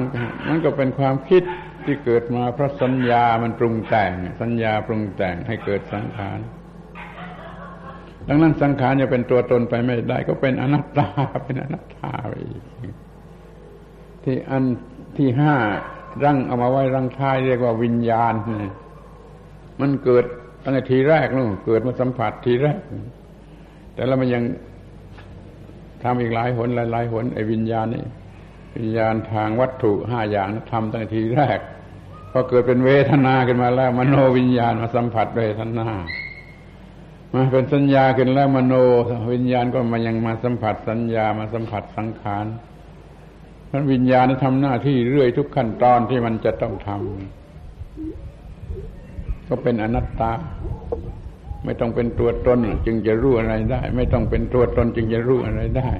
[0.48, 1.42] มันก็เป็นความคิด
[1.84, 6.38] ที่เกิดมาเพราะสัญญามันปรุงแต่ง สัญญาปรุงแต่งให้เกิดสังขาร
[8.28, 11.08] ดังนั้นสังขารจะเป็นตัวตนไปไม่ได้ ก็เป็นอนัตตา
[11.44, 12.62] เป็นอนัตตาไปอีก
[14.24, 14.64] ที่อัน
[15.18, 15.54] ที่ห้า
[16.24, 18.34] รังเอามาไว้รังท้ายเรียกว่าวิญญาณ
[19.80, 20.24] มันเกิด
[20.62, 22.78] ตั้งแต่ทีแรกนู่นเกิดมาสัมผัสทีแรก
[23.94, 24.42] แต่แล้วมันยัง
[26.02, 28.04] ทำอีกหลายหนหลายหลายหนไอ้วิญญาณนี่
[28.76, 31.58] วิญญาณทางวัตถุห้าอย่างทำตั้งแต่ทีแรก
[32.32, 35.88] พอเกิดเป็นเวทนาขึ้นมาแล้ว มโนวิญญาณมาสัมผัสเวทนา
[37.34, 38.74] มาเป็นสัญญาขึ้นแล้วมโน
[39.32, 42.46] วิญญาณก็มายังมาสัมผัสสัญญามาสัมผัสสังขาร
[43.70, 50.32] พราะวิญญาณทำหน้าที่เรื่อยทุกขั้นตอนที่มันจะต้องทำก็เป็นอนัตตา
[51.64, 55.90] ไม่ต้องเป็นตัวตนจึงจะรู้อะไรได้ ไม่ต้องเป็นตัวตนจึงจะรู้อะไรได้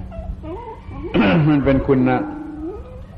[1.48, 2.18] มันเป็นคุณนะ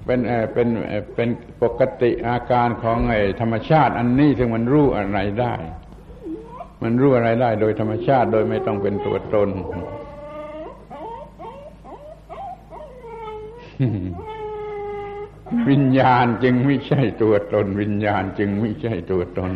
[0.07, 0.69] เป็นเอเป็น
[1.15, 1.29] เป็น
[1.63, 5.55] ปกติอาการของไอ้ธรรมชาติ อันนี้ถึงมันรู้อะไรได้
[6.83, 9.49] มันรู้อะไรได้ โดยธรรมชาติโดยไม่ต้องเป็นตัวตน
[15.71, 19.53] วิญญาณจึงไม่ใช่ตัวตน วิญญาณจึงไม่ใช่ตัวตน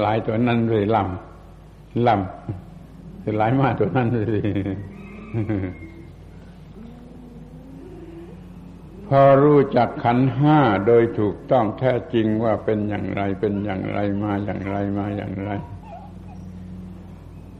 [0.00, 4.40] หลายตัวนั้นเลยลำลำหลายมาตัวนั้นสิ
[9.08, 15.50] พอรู้จักขันห้าโดยถูกต้องแท้จริงว่าเป็นอย่างไรเป็นอย่างไรมาอย่างไรมาอย่างไร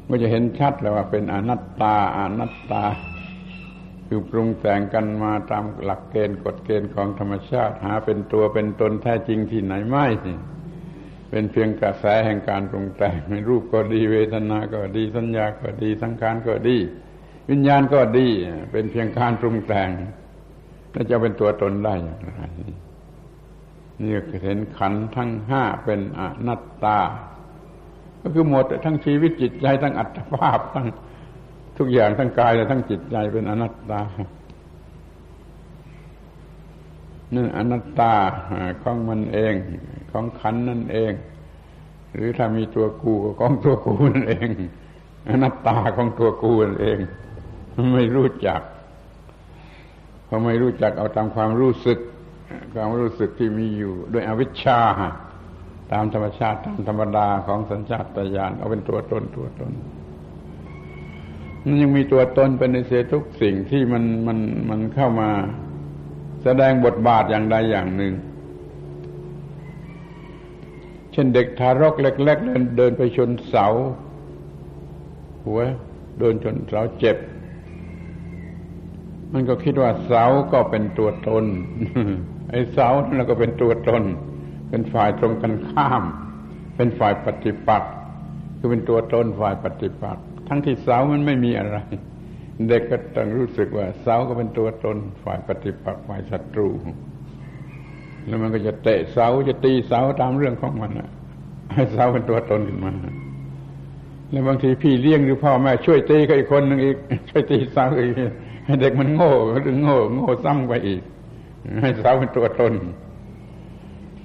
[0.08, 2.84] ก็จะเห็นชัดแล้วว่าเป็นอนัตตาอนัตตา
[4.06, 10.06] คือปรุงแต่งกันมาตามหลักเกณฑ์กฎเกณฑ์ของธรรมชาติ หาเป็นตัวเป็นตนแท้จริงที่ไหนไม่
[11.30, 16.76] เป็นเพียงกระแสแห่งการปรุงแต่งในรูปก็ดีเวทนาก็ดีสัญญาก็ดีสังขารก็ดี
[17.50, 18.28] วิญญาณก็ดี
[18.72, 19.90] เป็นเพียงการปรุงแต่ง
[20.92, 22.42] แล้วจะเป็นตัวตนได้อย่างไร
[24.00, 24.12] นี่
[24.42, 26.98] เห็นขันทั้งห้าเป็นอนัตตา
[28.20, 30.86] ก็คือหมดทั้งชีวิตจิตใจทั้งอัตภาพทั้ง
[31.78, 34.00] ทุกอย่างทั้งกายและทั้งจิตใจเป็นอนัตตา
[37.34, 38.14] นั่นอนัตตา
[38.82, 39.54] ของมันเอง
[40.10, 41.12] ของขันนั่นเอง
[42.14, 44.48] หรือถ้ามีตัวกูของตัวกูนั่นเอง
[45.28, 46.98] อนัตตาของตัวกูนั่นเอง
[47.94, 48.60] ไม่รู้จัก
[50.28, 51.98] พอไม่รู้จักเอาตามความรู้สึก
[52.74, 54.80] ความรู้สึกที่มีอยู่ด้วยอวิชชา
[55.92, 59.72] ตามธรรมชาติตามธรรมดาของสัญชาตญาณเอาเป็นตัวตนตัวตน
[61.64, 64.38] มันยังมีตัวตนเป็นในเสียทุกสิ่งที่มันมัน
[64.70, 65.30] มันเข้ามา
[66.42, 68.14] แสดงบทบาทอย่างใดอย่างหนึ่ง
[71.12, 73.66] เช่นเด็กทารกเล็ก ๆ เดินเดินไปชนเสา
[75.44, 75.60] หัว
[76.18, 77.16] โดนชนเสาเจ็บ
[79.32, 81.44] มันก็คิดว่าเสาก็เป็นตัวตน
[82.50, 84.02] ไอ้เสานั่นก็เป็นตัวตน
[84.68, 86.02] เป็นฝ่ายตรงกันข้าม
[86.76, 87.92] เป็นฝ่ายปฏิปักษ์
[88.58, 91.76] คือเป็นตัวตนฝ่ายปฏิปักษ์ทั้งที่เสามันไม่มีอะไร
[92.68, 96.68] เด็กก็ต้องรู้สึกว่าเสาก็เป็นตัวตน ฝ่ายปฏิปักษ์ฝ่ายศัตรู
[98.26, 100.92] แล้วมันก็จะเตะเสาจะตีเสาตามเรื่องของมัน
[101.74, 102.92] ให้เสาเป็นตัวตนขึ้นมา
[104.30, 106.96] แล้วบางทีพี่เลี้ยงหรือพ่อแม่ช่วยตีก็อีกคนหนึ่งอีก
[107.30, 108.12] ช่วยตีเสาอีก
[108.80, 111.02] เด็กมันโง่หรือโง่ โง่ซ้ำไปอีก
[111.82, 112.72] ให้สาวเป็นตัวตน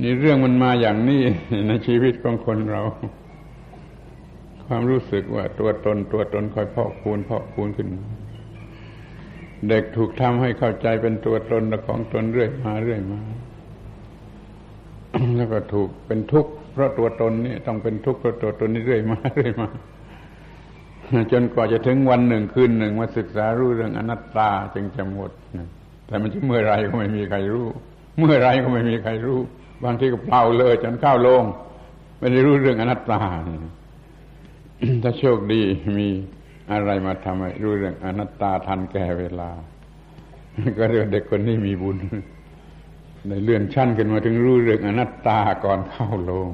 [0.01, 1.21] นี่เรื่องมันมาอย่างนี้
[1.67, 2.81] ในชีวิตของคนเรา
[4.65, 7.87] ความรู้สึกว่าตัวตนตัวตนคอยพอกคูณพอกคูณขึ้น
[9.69, 13.19] เด็กถูกทำให้เข้าใจเป็นตัวตนของตนเรื่อยมาเรื่อยมา
[15.37, 19.69] แล้วก็ถูกเป็นทุกข์เพราะตัวตนนี่ต้องเป็นทุกข์เพราะตัวตนนี่เรื่อยมาเรื่อยมา
[21.31, 25.31] จนกว่าจะถึงวันหนึ่งคืนหนึ่งมาศึกษารู้เรื่องอนัตตาจึงจะหมด
[26.07, 27.67] แต่มันจะเมื่อไรก็ไม่มีใครรู้
[28.19, 29.39] เมื่อไรก็ไม่มีใครรู้
[29.83, 31.43] บางทีก็เปล่าเลยจนเข้าลง
[32.19, 33.21] ไม่ได้รู้เรื่องอนัตตา
[35.03, 35.61] ถ้าโชคดี
[35.97, 36.07] มี
[36.71, 39.49] อะไรมาทำให้รู้เรื่องอนัตตาทันแก่เวลา
[40.77, 41.97] ก็เรียกเด็กคนนี้มีบุญ
[43.27, 46.49] ในเลื่อนชั้นขึ้นมาถึงรู้เรื่องอนัตตาก่อนเข้าลง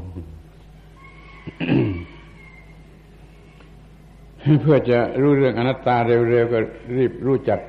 [4.61, 6.59] เพื่อจะรู้เรื่องอนัตตาเร็วๆก็
[6.97, 7.59] รีบรู้จัก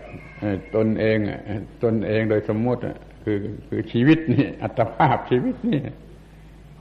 [0.77, 1.19] ตนเอง
[1.85, 2.81] ตนเองโดยสมมติ
[3.25, 5.83] คือคือชีวิตนี่อัตภาพชีวิตนี่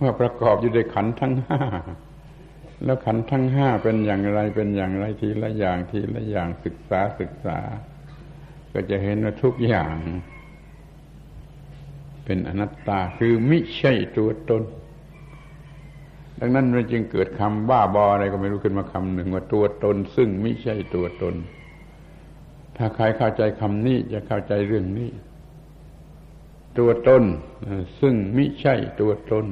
[0.01, 1.61] ว่าประกอบอยู่ด้วยขันทั้งห้า
[2.85, 7.59] แล้วขันทั้งห้าเป็นอย่างไรเป็นอย่างไรทีละอย่างทีละอย่างศึกษาศึกษา
[8.73, 9.95] ก็จะเห็นว่าทุกอย่าง
[12.25, 14.63] เป็นอนัตตาคือไมิใช่ตัวตน
[16.39, 21.35] ดังนั้นมันจึงเกิดคำบ้าบออะไรก็ไม่รู้ขึ้นมาคำหนึ่งว่าตัวตนซึ่งไม่ใช่ตัวตน
[22.77, 25.09] ถ้าใครเข้าใจคำนี้จะเข้าใจเรื่องนี้
[26.77, 27.23] ตัวตน
[27.99, 29.45] ซึ่งไม่ใช่ตัวตน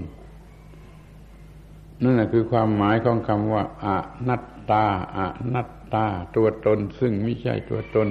[2.02, 3.88] นั่นแหละคือความหมายของคำว่าอ
[4.28, 4.86] นัตตา
[5.18, 5.20] อ
[5.54, 8.10] นัตตา ตัวตนซึ่งไม่ใช่ตัวตน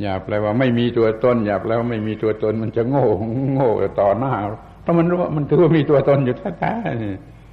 [0.00, 3.06] อย่าแปลว่าไม่มีตัวตน อย่าแปลว่าไม่มีตัวตนมันจะโง่
[3.52, 3.70] โง่
[4.00, 4.34] ต่อหน้า
[4.88, 6.72] ราะมันรู้ว่ามันถือว่ามีตัวตนอยู่แท้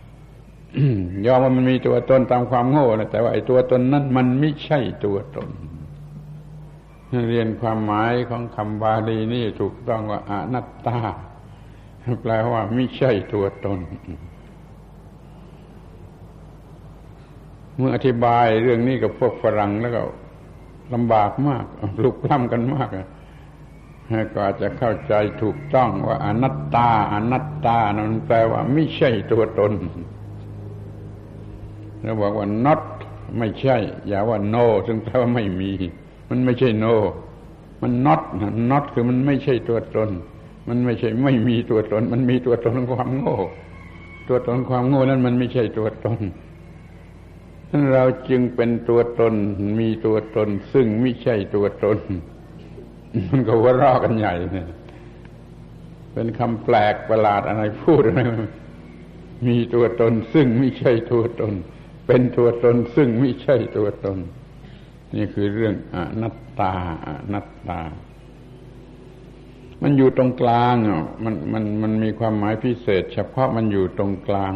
[0.01, 5.49] ๆยอมว่ามันมีตัวตนตามความโง่นะแต่ว่าไอ้ตัวตนนั้นมันไม่ใช่ตัวตน
[7.29, 10.97] เรียนความหมายของคำบาลีนี่ถูกต้องว่าอนัตตา
[12.21, 13.79] แปลว่าไม่ใช่ตัวตน
[17.75, 20.01] เมื่ออธิบายเรื่องนี้กับพวกฝรั่งแล้วก็
[20.93, 21.65] ลำบากมาก
[22.03, 22.89] ลุกล้ำกันมาก
[24.33, 29.73] ก็อาจจะเข้าใจถูกต้องว่าอนัตตา อนัตตานั้นแปลว่าไม่ใช่ตัวตน
[32.01, 32.83] แล้วบอกว่า not
[33.37, 33.77] ไม่ใช่
[34.07, 35.71] อย่าว่า no ซึ่งแปลว่าไม่มี
[36.29, 36.93] มันไม่ใช่ no
[37.81, 38.21] มัน not
[38.71, 40.09] not คือมันไม่ใช่ตัวตน
[40.67, 43.37] มันไม่ใช่ไม่มีตัวตน มันมีตัวตนของความโง่
[44.27, 46.19] ตัวตนความโง่นั้นมันไม่ใช่ตัวตน
[47.93, 49.33] เราจึงเป็นตัวตน
[49.79, 51.97] มีตัวตน ซึ่งไม่ใช่ตัวตน
[53.29, 54.67] มันก็ว่ารอกันใหญ่เนี่ย
[56.13, 58.21] เป็นคำแปลกประหลาดอะไรพูดอะไร
[59.47, 61.53] มีตัวตนซึ่งไม่ใช่ตัวตน
[62.07, 64.17] เป็นตัวตนซึ่งไม่ใช่ตัวตน
[65.15, 66.73] นี่คือเรื่องอนัตตา
[67.07, 67.81] อนัตตา
[69.81, 74.53] มันอยู่ตรงกลางอะมันมันมันมีความหมายพิเศษ เฉพาะมันอยู่ตรงกลาง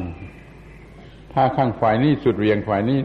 [1.33, 2.99] ถ้าข้างฝ่ายนี้สุดเวียงฝ่ายนี้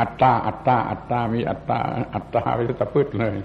[0.00, 1.78] อัตตาอัตตาอัตตามีอัตตา
[2.14, 3.36] อัตตาไปตะพืชเลย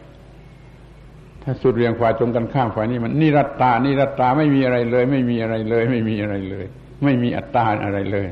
[1.62, 6.66] สุดเวียงฝ่ายตรงกันข้ามฝ่ายนี้มันนิรัตตานิรัตตาไม่มีอะไรเลย ไม่มีอะไรเลย ไม่มีอะไรเลย
[7.04, 8.30] ไม่มีอัตตาอะไรเลย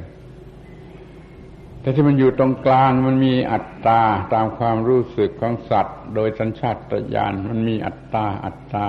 [1.82, 4.02] แต่ที่มันอยู่ตรงกลางมันมีอัตตา
[4.34, 6.78] ตามความรู้สึกของสัตว์ โดยสัญชาต
[7.16, 8.88] ญาณมันมีอัตตาอัตตา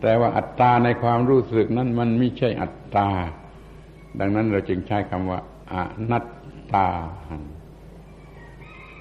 [0.00, 3.08] แต่ว่าอัตตาในความรู้สึกนั้นมันไม่ใช่อัตตา
[4.20, 5.40] ดังนั้นเราจึงใช้คำว่า
[5.72, 5.74] อ
[6.10, 6.26] นัต
[6.74, 6.86] ตา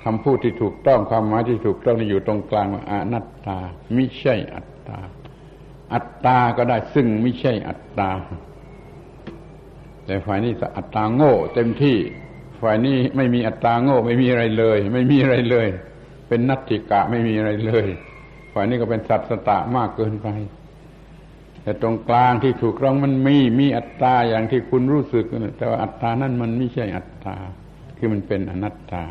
[0.05, 3.57] คำพูดที่ถูกต้องความหมายที่ถูกต้องอยู่ตรงกลางว่าอนัตตา
[3.93, 4.99] ไม่ใช่อัตตา
[5.93, 8.09] อัตตาก็ได้ซึ่งไม่ใช่อัตตา
[10.05, 11.97] แต่ฝ่ายนี้อัตตาโง่ เต็มที่
[12.61, 15.67] ฝ่ายนี้ไม่มีอัตตาโง่ ไม่มีอะไรเลย ไม่มีอะไรเลย
[16.27, 17.87] เป็นนัตติกะไม่มีอะไรเลย
[18.53, 20.27] ฝ่ายนี้ก็เป็นสัตสตะมากเกินไป
[21.63, 25.25] แต่ตรงกลางที่ถูกร้องมันมีมีอัตตาอย่างที่คุณรู้สึก
[25.57, 27.35] แต่ว่าอัตตานั้นมันไม่ใช่อัตตา
[27.97, 29.03] คือมันเป็นอนัตตา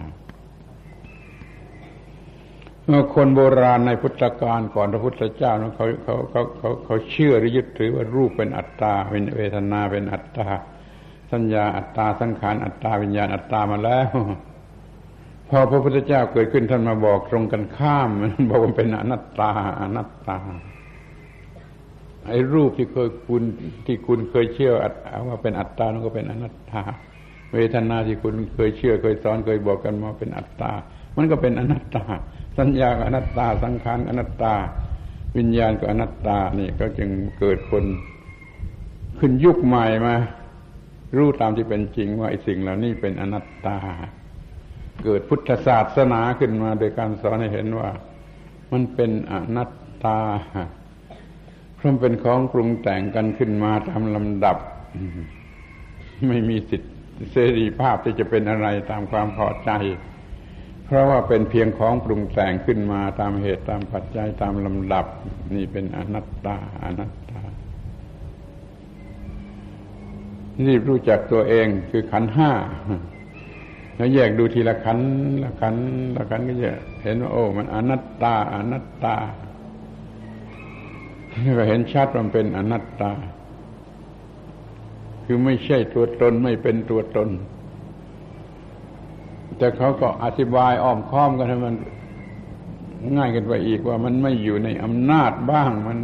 [3.15, 10.47] คนโบราณในพุทธกาลก่อนพระพุทธเจ้าเขาเขาเขาเขาเขาเชื่อหรือยึดถือว่ารูปเป็นอัตตาเป็นเวทนาเป็นอัตตา
[11.33, 14.09] สัญญาอัตตาสังขารอัตตาวิญญาณอัตตามาแล้ว
[15.49, 18.11] พอพระพุทธเจ้าเกิดขึ้นท่านมาบอกตรงกันข้าม
[18.49, 20.39] บอกว่าเป็นอนัตตาอนัตตา
[22.29, 23.43] ไอ้รูปที่เคยคุณ
[23.87, 24.73] ที่คุณเคยเชื่อ
[25.29, 26.83] ว่าเป็นอัตตานั่นก็เป็นอนัตตา
[27.55, 30.73] เวทนาที่คุณเคยเชื่อเคยสอนเคยบอกกันมาเป็นอัตตา
[31.17, 32.05] มันก็เป็นอนัตตา
[32.59, 34.55] สัญญาอนัตตาสังขารอนัตตา
[35.37, 37.85] วิญญาณก็อนัตตานี่ก็จึงเกิดคน
[39.19, 40.15] ขึ้นยุคใหม่มา
[41.17, 43.77] รู้ตามที่เป็นจริงว่าไอ้สิ่งเหล่านี้เป็นอนัตตา
[45.05, 47.91] เกิดพุทธศาสนาขึ้นมา โดยการสอนให้เห็นว่า
[48.73, 49.71] มันเป็นอนัต
[50.05, 50.19] ตา
[51.79, 54.57] พราะเป็นของปรุงแต่งกันขึ้นมาตามลำดับ
[56.29, 56.89] ไม่มีสิทธิ
[57.33, 59.71] เสรีภาพที่จะเป็นอะไรตามความพอใจ
[60.85, 65.07] เพราะว่าเป็นเพียงของปรุงแต่งขึ้นมาตามเหตุตามปัจจัยตามลำดับ
[65.55, 67.41] นี่เป็นอนัตตาอนัตตา
[70.67, 72.51] รีบรู้จักตัวเองคือขันห้า
[73.97, 74.99] แล้วแยกดูทีละขัน
[75.43, 75.77] ละขัน
[76.17, 76.73] ละขันก็จะ
[77.03, 79.17] เห็นว่าโอ้ มันอนัตตา อนัตตา
[81.59, 83.13] ก็เห็นชัดว่าเป็นอนัตตา
[85.25, 87.29] คือไม่ใช่ตัวตนไม่เป็นตัวตน
[89.59, 91.75] แต่เขาก็อธิบายอ้อมค้อมกันให้มัน
[93.17, 95.99] ง่ายกันไปอีกว่ามันไม่อยู่ในอำนาจบ้างมัน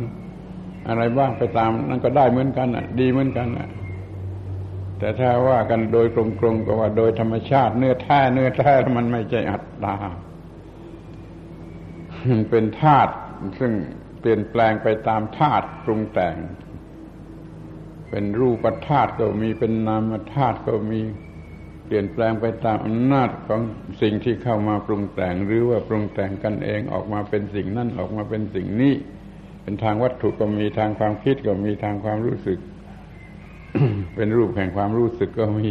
[0.88, 3.68] อะไรบ้างไปตามนั่นก็ได้เหมือนกันอะ ดีเหมือนกันอะ
[4.98, 6.06] แต่ถ้าว่ากันโดย
[6.40, 9.96] กลมๆก็ว่าโดยธรรมชาติเนื้อแท้เนื้อแท้มันไม่ใช่อัตตา
[12.50, 13.12] เป็นธาตุ
[13.58, 13.72] ซึ่ง
[14.20, 16.36] เปลี่ยนแปลงไปตามธาตุปรุงแต่ง
[18.10, 21.00] เป็นรูปธาตุก็มีเป็นนามธาตุก็มี
[21.90, 23.60] เปลี่ยนแปลงไปตามอำนาจของ
[24.02, 28.94] สิ่งที่เข้ามาปรุงแต่งหรือว่าปรุงแต่งกันเองออกมาเป็นสิ่งนั่นออกมาเป็นสิ่งนี้
[29.62, 32.58] เป็นทางวัตถุก็มีทางความคิดก็มีทางความรู้สึก
[34.14, 35.70] เป็นรูปแห่งความรู้สึกก็มี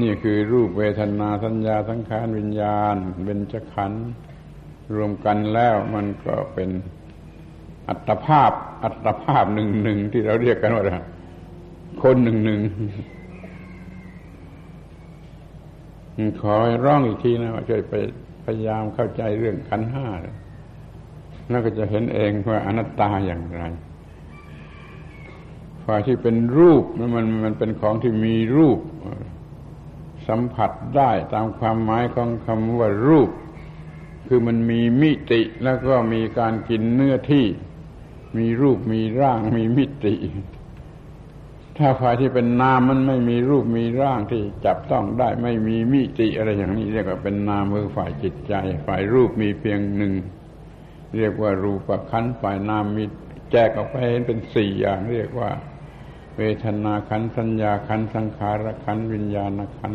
[0.00, 4.06] นี่คือรูปเวทนาสัญญาสังขารวิญญาณเบญจขันธ์
[4.94, 6.70] รวมกันแล้วมันก็เป็น
[7.88, 8.50] อัตภาพ
[8.84, 10.84] อัตภาพหนึ่งหนึ่งที่เราเรียกกันว่า
[12.02, 12.60] คนหนึ่งหนึ่ง
[16.40, 16.54] ขอ
[16.84, 17.94] ร้องอีกทีนะว่าช่วยไป
[18.44, 20.06] พยายามเข้าใจเรื่องขันห้า
[21.50, 23.62] แล้วก็จะเห็นเองว่าอนัตตาอย่างไร
[25.84, 28.78] ฝ่ายที่เป็นรูปมันมันเป็นของที่มีรูป
[30.28, 33.30] สัมผัสได้ตามความหมายของคำว่ารูป
[34.26, 37.46] คือมันมีมิติแล้วก็มีการกินเนื้อที่
[38.38, 40.14] มีรูปมีร่างมีมิติ
[41.78, 48.54] ถ้าฝ่ายที่เป็นนามมันไม่มีรูปมีร่างที่จับต้องได้ไม่มีมิติอะไรอย่างนี้ เรียกว่าเป็นนามคือฝ่ายจิตใจ
[48.86, 50.12] ฝ่ายรูปมีเพียงหนึ่ง
[51.16, 53.04] เรียกว่ารูปขันฝ่ายนามมี
[53.52, 55.50] แจกออกไปเห็นเป็นสี่อย่างเรียกว่า
[56.36, 59.94] เวทนาขันสัญญาขันสังขารขันวิญญาณขัน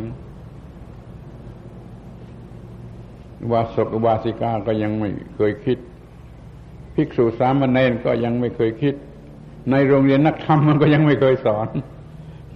[3.51, 5.77] วาสกวาสิกาก็ยังไม่เคยคิด
[6.95, 8.95] ภิกษุสามเณรก็ยังไม่เคยคิด
[9.70, 11.68] ในโรงเรียนนักธรรมมันก็ยังไม่เคยสอน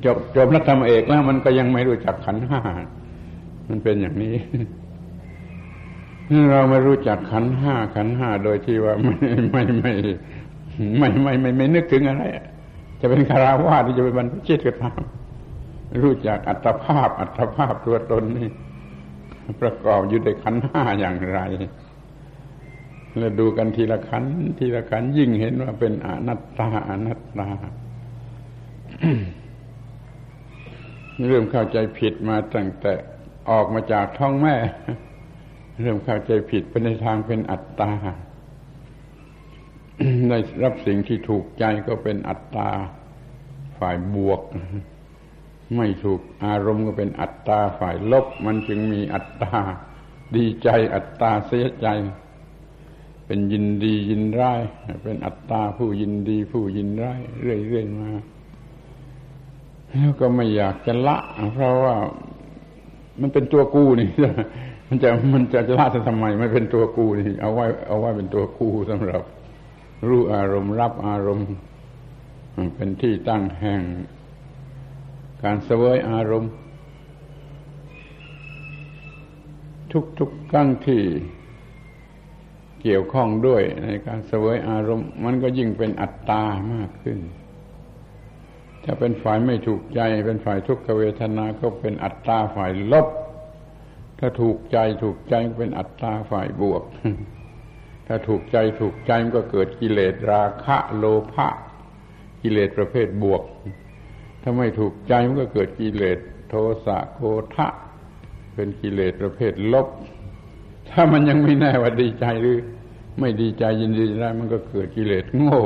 [0.06, 2.62] จบจบนักธรรมเอกแล้ว มันก็ยังไม่รู้จักขันห้า
[3.70, 4.36] มันเป็นอย่างนี้
[6.52, 9.18] เราไม่รู้จักขันห้าขันห้าโดยที่ว่าไม่
[9.52, 9.94] ไม่ไม่
[11.00, 12.24] ไม่ไม่ไม่ไม่นึกถึงอะไร
[13.00, 15.02] จะเป็นคาราวาสที่จะเป็นบรรพชิตก็ตาม
[16.04, 18.50] รู้จักอัตภาพ อัตภาพตัวตนนี่
[19.62, 21.40] ประกอบอยู่ในขันห้าอย่างไร
[23.18, 24.24] แล้วดูกันทีละขัน
[24.60, 27.48] ทีละขันยิ่งเห็นว่าเป็นอนัตตาอนัตตา
[31.28, 32.94] เริ่มเข้าใจผิดมาตั้งแต่
[33.50, 34.56] ออกมาจากท้องแม่
[35.82, 37.92] เริ่มเข้าใจผิดไปในทางเป็นอัตตา
[40.30, 42.70] ได้รับสิ่งที่ถูกใจก็เป็นอัตตา
[43.80, 44.42] ฝ่ายบวก
[45.78, 49.58] ไม่ถูกอารมณ์ก็เป็นอัตตาฝ่ายลบ มันจึงมีอัตตา
[50.36, 51.88] ดีใจอัตตาเสียใจ
[53.26, 54.62] เป็นยินดียินร้าย
[55.04, 58.10] เป็นอัตตาผู้ยินดีผู้ยินร้ายเรื่อยๆมา
[59.90, 61.18] แล้วก็ไม่อยากจะละ
[61.54, 61.96] เพราะว่า
[63.22, 64.10] มันเป็นตัวกูนี่
[64.88, 69.22] มันจะมันจะจะละทำไมไม่เป็นตัวกูนี่ เอาไว้ เอาไว้เป็นตัวกูสำหรับ
[70.08, 71.50] รู้อารมณ์รับอารมณ์
[72.76, 73.82] เป็นที่ตั้งแห่ง
[75.44, 76.52] การเสวยอารมณ์
[80.20, 81.02] ทุกๆครั้งที่
[82.88, 87.20] เกี่ยวข้องด้วยในการเสวยอารมณ์ มันก็ยิ่งเป็นอัตตามากขึ้น
[88.84, 93.08] ถ้าเป็นฝ่ายไม่ถูกใจ เป็นฝ่ายทุกขเวทนาก็เป็นอัตตาฝ่ายลบ
[94.20, 96.84] ถ้าถูกใจถูกใจเป็นอัตตาฝ่ายบวก
[98.08, 101.48] ถ้าถูกใจถูกใจมันก็เกิดกิเลสราคะโลภะ
[102.42, 103.44] กิเลสประเภทบวก
[104.42, 106.18] ถ้าไม่ถูกใจมันก็เกิดกิเลส
[106.50, 106.56] โท
[106.86, 107.22] สะโก
[107.56, 107.68] ทะ
[108.56, 109.88] เป็นกิเลสประเภทลบ
[110.92, 112.58] ถ้ามันยังไม่แน่ว่าดีใจหรือ
[113.20, 115.62] ไม่ดีใจยินดีได้มันก็เกิดกิเลสโง่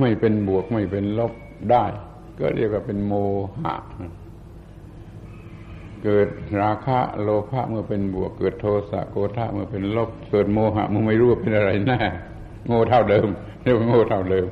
[0.00, 1.32] ไม่เป็นบวกไม่เป็นลบ
[1.70, 1.84] ได้
[2.38, 3.12] ก็เรียกว่าเป็นโม
[3.60, 3.74] หะ
[6.02, 6.28] เกิด
[6.60, 12.00] ราคะโลภะเมื่อเป็นบวก เกิดโทสะโกธะเมื่อเป็นลบเกิดโมหะมันไม่รู้ว่าเป็นอะไรแน่
[12.66, 13.28] โง่เท่าเดิม
[13.62, 14.48] เรียกว่าโง่เท่าเดิม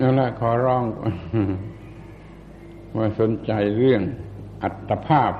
[0.00, 0.84] นั่นแหละขอร้อง
[2.96, 4.02] ว่าสนใจเรื่อง
[4.62, 5.32] อัตภาพ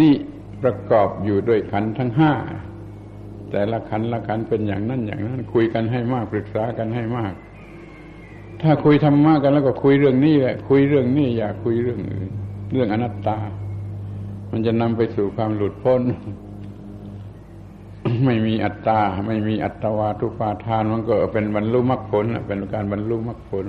[0.00, 0.14] นี่
[0.62, 2.32] ประกอบอยู่ด้วยขันทั้งห้า
[3.50, 7.34] แต่ละขันละขันเป็นอย่างนั้นอย่างนั้น คุยกันให้มากปรึกษากันให้มาก
[8.62, 12.30] ถ้าคุยธรรมะกันแล้วก็คุยเรื่องนี้แหละ คุยเรื่องนี้อย่าคุยเรื่องอื่น
[12.72, 13.38] เรื่องอนัตตา
[14.50, 16.02] มันจะนำไปสู่ความหลุดพ้น
[18.24, 23.66] ไม่มีอัตตา ไม่มีอัตวาทุปาทานมันก็เป็นบรรลุมรรคผลเป็นการบรรลุมรรคผล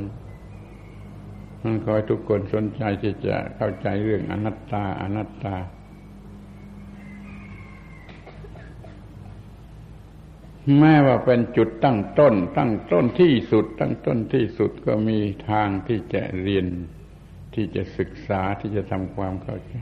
[1.63, 5.55] มันขอให้ทุกคนสนใจที่จะเข้าใจเรื่องอนัตตา อนัตตา
[10.79, 16.65] แม้ว่าเป็นจุดตั้งต้น ตั้งต้นที่สุด ตั้งต้นที่สุดก็มีทางที่จะเรียน
[17.53, 19.75] ที่จะศึกษาที่จะทำความเข้าใจ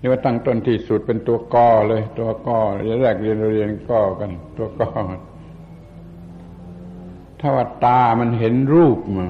[0.00, 2.60] นี่ว่าตั้งต้นที่สุดเป็นตัวกอเลย ตัวกอ
[3.02, 4.90] แรกเรียนเรียนกอกัน ตัวกอ
[7.40, 9.28] ถ้าว่าตามันเห็นรูปมา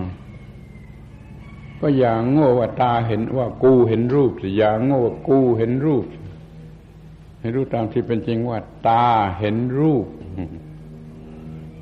[1.80, 6.04] ก็อย่างโง่ว่าตาเห็นว่ากูเห็นรูปสิอย่างโง่ว่ากูเห็นรูป
[7.46, 9.06] ให้รู้ตามที่เป็นจริงว่า ตา
[9.38, 10.06] เห็นรูป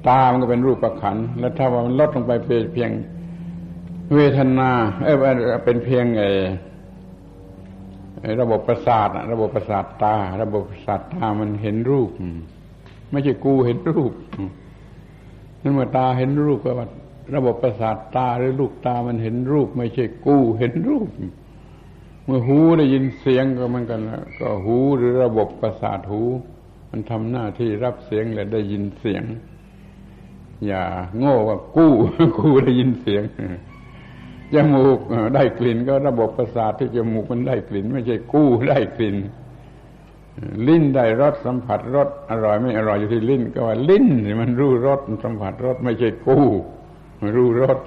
[0.08, 2.90] ตามันก็เป็นรูปประขัน แล้วถ้าว่ามันลดลงไปเป็นเพียง
[4.14, 4.70] เวทนา
[5.04, 5.16] เอ้ย
[5.64, 12.10] เป็นเพียงไอ้ระบบประสาทระบบประสาทตา ระบบประสาทตามันเห็นรูป
[13.10, 14.12] ไม่ใช่กูเห็นรูป
[15.62, 16.88] นั่นเมื่อตาเห็นรูปก็ว่า
[17.34, 21.08] ระบบประสาทตาหรือลูกตามันเห็นรูป ไม่ใช่กูเห็นรูป
[22.24, 26.22] เมื่อหูได้ยินเสียงก็มันกันแล้วก็หูหรือระบบประสาทหู
[26.90, 29.24] มันทำหน้าที่รับเสียงและได้ยินเสียง
[30.66, 30.82] อย่า
[31.18, 31.92] โง่ว่ากู้
[32.38, 33.22] กู้ได้ยินเสียง
[34.54, 34.98] จมูก
[35.34, 39.16] ได้กลิ่นก็ระบบประสาทที่จมูกมันได้กลิ่น ไม่ใช่กู้ได้กลิ่น
[40.66, 44.06] ลิ้นได้รสสัมผัสรสอร่อยไม่อร่อยอยู่ที่ลิ้น ก็ว่าลิ้น
[44.40, 46.46] มันรู้รสสัมผัสรสไม่ใช่กู้
[47.36, 47.78] รู้รส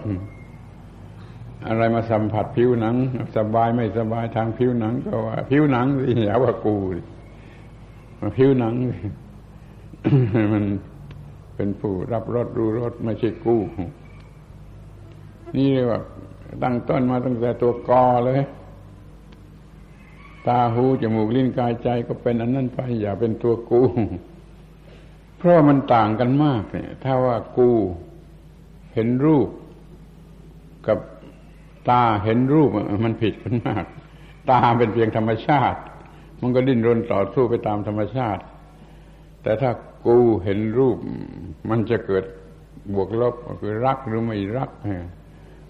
[1.66, 2.96] อะไรมาสัมผัสผิวหนัง
[3.38, 6.76] สบายไม่สบายทางผิวหนัง ก็ว่า ผิวหนังสิอย่าว่ากู
[8.38, 8.74] ผิวหนัง
[10.54, 10.66] มัน
[11.56, 13.62] เป็นผู้รับรสรู้รสไม่ใช่กู้
[15.56, 16.00] นี่เรียกว่า
[16.64, 18.42] ตั้งต้นมาตั้งแต่ตัวกอเลย
[20.48, 23.82] ตาหูจมูกลิ้นกายใจก็เป็นอันนั้นไป อย่าเป็นตัวกู
[25.38, 27.70] เพราะมันต่างกันมากเนี่ย ถ้าว่ากู
[28.94, 29.50] เห็นรูป
[30.88, 30.98] กับ
[31.90, 32.70] ตาเห็นรูป
[33.06, 33.86] มันผิดกันมาก
[34.50, 35.80] ตาเป็นเพียงธรรมชาติ
[36.42, 38.42] มันก็ดิ้นรนต่อสู้ไปตามธรรมชาติ
[39.44, 39.72] แต่ถ้า
[40.06, 40.98] กูเห็นรูป
[41.70, 42.24] มันจะเกิด
[42.94, 44.70] บวกลบคือรักหรือไม่รัก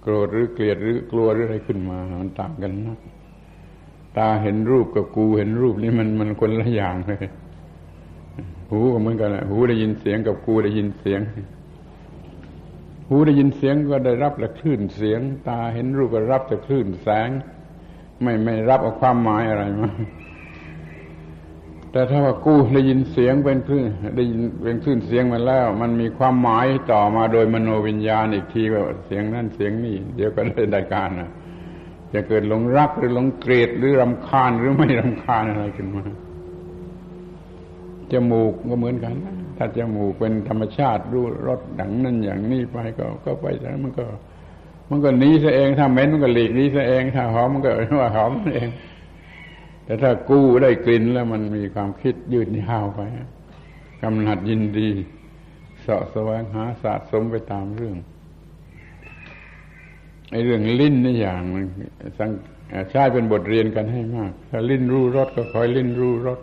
[0.01, 2.99] โกรธหรือเกลียดหรือกลัวหรืออะไรขึ้นมา มันต่างกันมาก
[4.17, 7.25] ตาเห็นรูปกับกูเห็นรูปนี่มันมันคนละอย่างเลย
[8.69, 11.21] หูก็เหมือนกันแหละหูได้ยินเสียงกับกูได้ยินเสียง
[13.07, 17.29] หูได้ยินเสียงก็ได้รับแต่คลื่นเสียง ตาเห็นรูปก็รับแต่คลื่นแสง
[18.21, 19.89] ไม่ไม่รับเอาความหมายอะไรมา
[21.91, 23.85] แต่ถ้าว่ากู้ได้ยินเสียงเป็นคลื่น
[24.17, 31.29] ได้ยินเป็นคลื่นเสียงมาแล้ว มันมีความหมายต่อมาโดยมโนวิญญาณอีกทีว่าเสียงนั่นเสียงนี่เดี๋ยวก็ได้ได้การนะ
[32.13, 36.03] จะเกิดหลงรักหรือหลงเกลียดหรือรำคาญหรือไม่รำคาญอะไรขึ้นมา
[38.11, 39.15] จมูกก็เหมือนกัน
[39.57, 44.05] ถ้าจมูกเป็นธรรมชาติรู้รสดังนั้นอย่างนี้ไปก็ก็ไปแล้วมันก็
[44.89, 48.69] มันก็หนีซะเองถ้าเหม็นมันก็หลีกหนีซะเองถ้าหอมมันก็ว่าหอมเอง
[49.85, 53.01] แต่ถ้ากู้ได้กลิ่นแล้วมันมีความคิดยืดยาวไป
[54.01, 54.89] กำหนัดยินดี
[55.81, 57.97] เสาะแสวงหาสะสมไปตามเรื่อง
[60.31, 61.41] ไอ้เรื่องลิ้นนี่อย่าง
[62.17, 62.29] สัง
[62.91, 66.39] ใช้เป็นบทเรียนกันให้มาก ถ้าลิ้นรู้รสก็คอยลิ้นรู้รส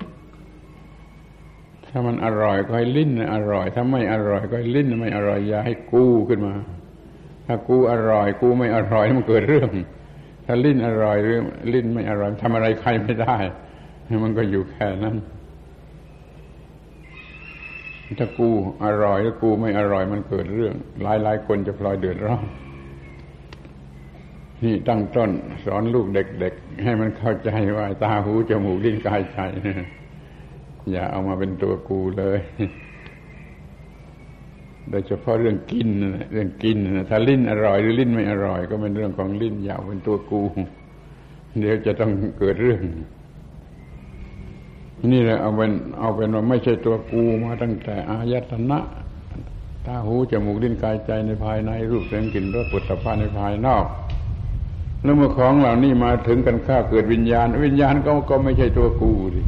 [1.96, 6.54] ถ้ามันอร่อยก็ให้ลิ้นอร่อย ถ้าไม่อร่อยก็ให้ลิ้นไม่อร่อยอย่าให้กู้ขึ้นมา
[7.46, 9.70] ถ้ากูอร่อย กูไม่อร่อยมันเกิดเรื่อง
[10.46, 11.38] ถ้าลิ้นอร่อยหรือ
[11.74, 13.36] ลิ้นไม่อร่อยทำอะไรใครไม่ได้
[14.24, 15.16] มันก็อยู่แค่นั้น
[18.18, 18.50] ถ้ากู
[18.84, 22.44] อร่อยแล้วกูไม่อร่อยมันเกิดเรื่อง หลายหลายคนจะพลอยเดือดร้อน
[24.64, 25.30] นี่ตั้งต้น
[25.64, 29.38] สอนลูกเด็ก ๆ ให้มันเข้าใจว่าตาหูจมูกลิ้นกายใจ
[30.90, 32.38] อย่าเอามาเป็นตัวกูเลย
[34.90, 35.88] โดยเฉพาะเรื่องกิน
[36.32, 36.78] เรื่องกิน
[37.10, 40.42] ถ้าลิ้นอร่อยหรือลิ้นไม่อร่อย ก็เป็นเรื่องของลิ้นอย่าเป็นตัวกู
[41.60, 42.82] เดี๋ยวจะต้องเกิดเรื่อง
[45.12, 48.78] นี่แหละเอาเป็นเอาเป็นว่าไม่ใช่ตัวกูมาตั้งแต่อายตนะ
[49.86, 53.84] ตาหูจมูกลิ้นกายใจในภายในรูปเสียงกลิ่นรสปุถะพาในภายนอก
[55.02, 59.40] แล้วเมื่อของเหล่านี้มาถึงกันข้าเกิดวิญญาณ วิญญาณก็ก็ไม่ใช่ตัวกูดิ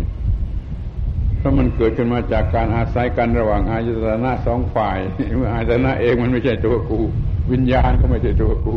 [1.46, 4.98] ราะมันเกิดขึ้นมาจากการอาศัยกันระหว่างอายตนะสองฝ่าย
[5.36, 7.00] เมื่ออายตนะเองมันไม่ใช่ตัวกู
[7.52, 8.76] วิญญาณก็ไม่ใช่ตัวกู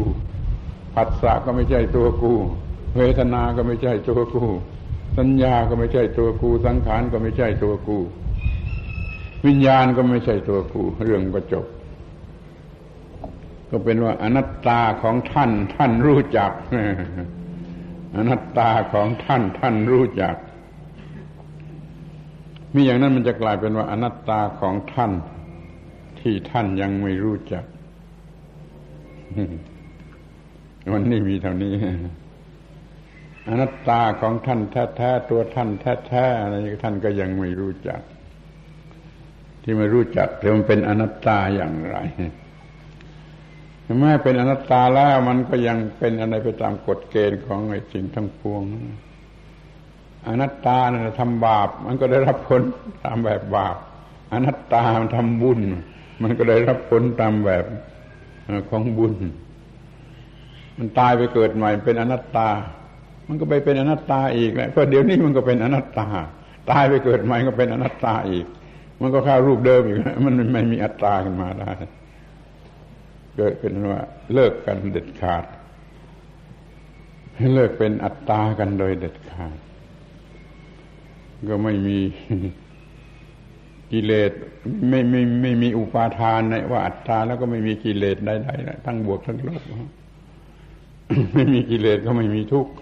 [0.95, 2.33] ผัสสะก็ไม่ใช่ตัวกู
[2.97, 4.43] เวทนา ก็ไม่ใช่ตัวกู
[5.17, 7.97] สัญญาก็ไม่ใช่ตัวกู สังขารก็ไม่ใช่ตัวกู
[9.45, 11.65] วิญญาณก็ไม่ใช่ตัวกู เรื่องก็จบ
[13.69, 16.51] ก็เป็นว่าอนัตตาของท่านท่านรู้จัก
[18.15, 20.35] อนัตตาของท่านท่านรู้จัก
[22.73, 25.11] มีอย่างนั้นมันจะกลายเป็นว่าอนัตตาของท่าน
[26.19, 27.63] ที่ท่านยังไม่รู้จัก
[30.93, 31.73] วันนี้มีเท่านี้
[33.49, 35.69] อนัตตาของท่านแท้ๆตัวท่าน
[36.07, 38.01] แท้ๆอะไรท่านก็ยังไม่รู้จัก
[39.63, 41.97] ที่ไม่รู้จักแต่มันเป็นอนัตตาอย่างไร
[43.99, 48.63] แม้เป็นอนัตตาแล้วมันก็ยังเป็นอะไรไปตามกฎเกณฑ์ของไอ้สิ่งทั้งปวง
[50.27, 52.61] อนัตตาเนี่ยทำบาป มันก็ได้รับผล
[53.03, 53.75] ตามแบบบาป
[54.33, 55.59] อนัตตามันทำบุญ
[56.21, 57.65] มันก็ได้รับผลตามแบบ
[58.69, 59.13] ของบุญ
[60.77, 62.49] มันตายไปเกิดใหม่เป็นอนัตตา
[63.27, 66.07] มันก็ไปเป็นอนัตตาอีกแหละก็เดี๋ยวนี้มันก็เป็นอนัตตา
[66.71, 68.45] ตายไปเกิดใหม่ก็เป็นอนัตตาอีก
[69.01, 71.71] มันก็เข้ารูปเดิมอีกมันไม่มีอัตตาขึ้นมาได้
[73.37, 74.01] เกิดเป็นว่า
[74.33, 75.43] เลิกกันเด็ดขาด
[77.35, 79.57] ให้เลิกเป็นอัตตากันโดยเด็ดขาด
[81.49, 81.97] ก็ไม่มี
[83.91, 84.31] กิเลส
[84.89, 89.61] ไม่ไม่ไม่มีอุปาทานในว่าอัตตาแล้วก็ไม่มีกิเลสใดๆทั้งบวกทั้งลบ
[91.33, 92.73] ไม่มีกิเลสก็ไม่มีทุกข์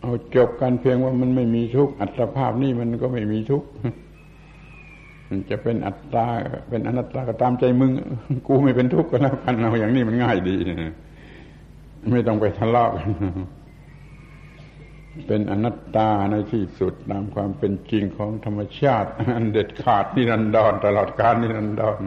[0.00, 3.68] เอาจบกันเพียงว่ามันไม่มีทุกข์อัตภาพนี่มันก็ไม่มีทุกข์
[5.28, 6.26] มันจะเป็นอัตตา
[6.68, 7.90] เป็นอนัตตาก็ตามใจมึง
[8.46, 10.56] กูไม่เป็นทุกข์ก็แล้วกันเอาอย่างนี้มันง่ายดี
[12.10, 13.10] ไม่ต้องไปทะเลาะกัน
[15.26, 21.98] เป็นอนัตตาในที่สุดตามความเป็นจริงของธรรมชาติ อันเด็ดขาดนิรันดรตลอดกาลนิรันดร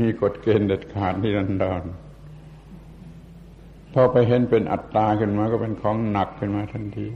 [0.00, 1.82] มีกฎเกณฑ์เด็ดขาดนิรันดร
[3.92, 7.08] พอไปเห็นเป็นอัตตาขึ้นมาก็เป็นของหนักขึ้นมาทันที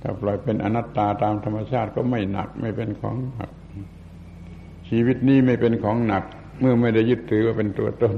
[0.00, 3.50] ถ้าปล่อยเป็นอนัตตาตามธรรมชาติก็ไม่หนักไม่เป็นของหนัก
[4.88, 6.24] ชีวิตนี้ไม่เป็นของหนัก
[6.60, 8.16] เมื่อไม่ได้ยึดถือว่าเป็นตัวตน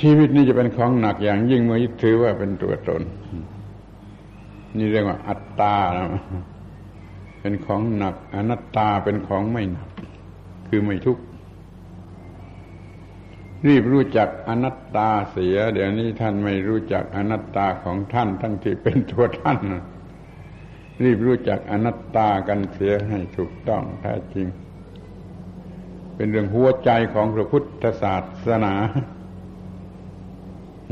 [0.00, 3.02] ชีวิตนี้จะเป็นของหนักอย่างยิ่งเมื่อยึดถือว่าเป็นตัวตน
[4.78, 5.76] นี่เรียกว่าอัตตา
[7.40, 9.88] เป็นของหนัก อนัตตาเป็นของไม่หนัก
[10.68, 11.22] คือไม่ทุกข์
[13.66, 19.58] รีบรู้จักอนัตตาเสีย เดี๋ยวนี้ท่านไม่รู้จักอนัตตาของท่านทั้งที่เป็นตัวท่าน
[21.04, 24.46] รีบรู้จักอนัตตากันเสียให้ถูกต้องแท้จริง
[26.14, 28.14] เป็นเรื่องหัวใจของพระพุทธศา
[28.46, 28.74] สนา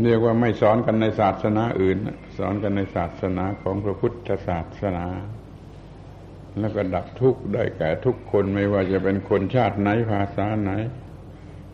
[0.03, 1.99] เรียกว่าไม่สอนกันในศาสนาอื่น
[2.39, 5.07] สอนกันในศาสนาของพระพุทธศาสนา
[6.59, 10.71] แล้วก็ดับทุกข์ได้แก่ทุกคนไม่ว่าจะเป็นคนชาติไหนภาษาไหน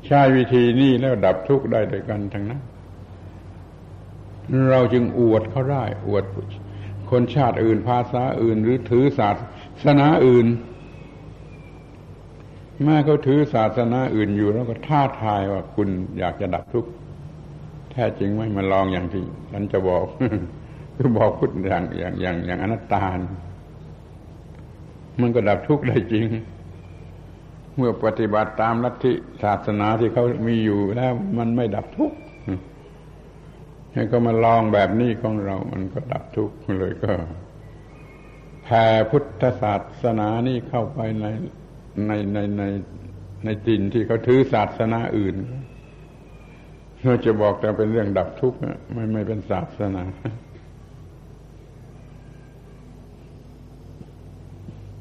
[0.06, 2.62] ใช้วิธีนี้แล้วดับทุกข์ได้ด้วยกันทั้งนั้น
[4.70, 6.24] เราจึงอวดเขาได้ อวด
[7.10, 9.30] คนชาติอื่นภาษาอื่น หรือถือศา
[9.84, 10.46] สนาอื่น
[12.84, 15.88] แม่เขาถือศาสนาอื่นอยู่แล้วก็ท้าทายว่าคุณ
[16.18, 16.90] อยากจะดับทุกข์
[17.94, 20.04] แท้จริงไม่มาลองอย่างที่ฉันจะบอก
[20.96, 23.04] คือบอกพุทธอย่างอย่างอย่างอย่างอนัตตา
[25.20, 26.24] มันก็ดับทุกข์ได้จริง
[27.76, 32.18] เมื่อปฏิบัติตามลัทธิศาสนาที่เขามีอยู่แล้ว มันไม่ดับทุกข์
[33.92, 37.12] ให้เขามาลองแบบนี้ของเรา มันก็ดับทุกข์เลยก็
[38.64, 41.26] แผ่พุทธศาสนานี่เข้าไปใน
[42.06, 42.62] ในในใน
[43.44, 45.36] ในจินที่เขาถือศาสนาอื่น
[47.04, 48.58] เราจะบอกแต่เป็นเรื่องดับทุกข์
[48.92, 50.02] ไม่ไม่เป็นศาสนา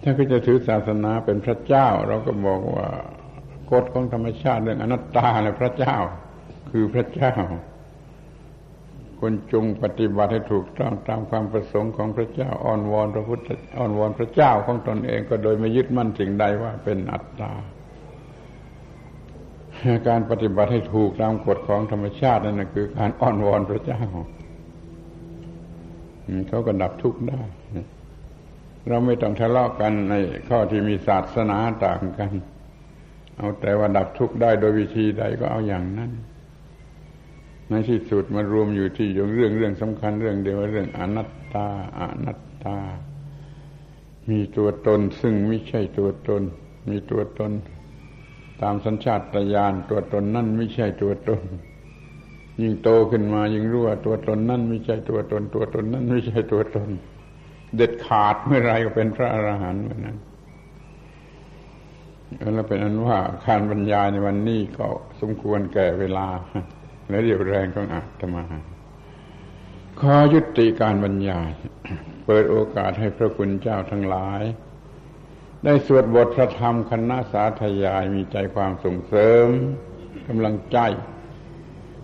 [0.02, 2.88] ถ้าเขาจะถือศาสนาเป็นพระเจ้า เราก็บอกว่า
[3.72, 5.96] กฎของธรรมชาติเรื่องอนัตตาและพระเจ้า
[6.72, 7.34] คือพระเจ้า
[9.20, 17.52] ควรจงปฏิบัติให้ถูกต้องตามความประสงค์ของพระเจ้าอ้อนวอนพระพุทธอ้อนวอนพระเจ้าของตนเองก็โดยไม่ยึดมั่นสิ่งใดว่าเป็นอัตตา
[20.08, 24.02] การปฏิบัติให้ถูกตามกฎของธรรมชาตินั่นคือการอ้อนวอนพระเจ้า
[26.48, 27.42] เขาก็ดับทุกข์ได้
[28.88, 30.14] เราไม่ต้องทะเลาะกันใน
[30.50, 32.32] ข้อที่มีศาสนาต่างกัน
[33.38, 36.12] เอาแต่ว่าดับทุกข์ได้โดยวิธีใดก็เอาอย่างนั้น
[37.70, 41.68] ในที่สุดมารวมอยู่ที่เรื่องเรื่องสำคัญเรื่องเดียวเรื่องอนัตตา
[42.00, 42.78] อนัตตา
[44.30, 46.44] มีตัวตนซึ่งไม่ใช่ตัวตน
[46.90, 47.52] มีตัวตน
[48.62, 49.22] ตามสัญชาต
[49.54, 51.42] ญาณตัวตนนั่นไม่ใช่ตัวตน
[52.62, 56.90] ยิ่งโตขึ้นมายิ่งรู้ว่าตัวตนนั่นไม่ใช่ตัวตน ตัวตนนั่นไม่ใช่ตัวตน
[57.76, 60.18] เด็ดขาดเมื่อไรก็เป็นพระอรหันต์เมื่อนั้น
[62.54, 64.88] แล้วเป็นอันว่าการบรรยายในวันนี้ก็
[65.22, 66.28] สมควรแก่เวลา
[67.10, 68.44] และเรียวแรงของอาตมา
[70.00, 71.50] ขอยุติการบรรยาย
[72.26, 74.42] เปิดโอกาสให้พระคุณเจ้าทั้งหลาย
[75.66, 79.48] ได้สวดบทพระธรรมคณะสาธยายมีใจความส่งเสริม
[80.28, 80.78] กำลังใจ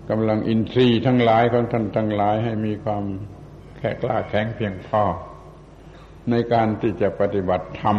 [0.09, 3.03] กำลังอินทรีย์ทั้งหลายของท่านทั้งหลายให้มีความ
[3.77, 5.03] แข็งกล้าแข็งเพียงพอ
[6.29, 7.97] ในการที่จะปฏิบัติธรรม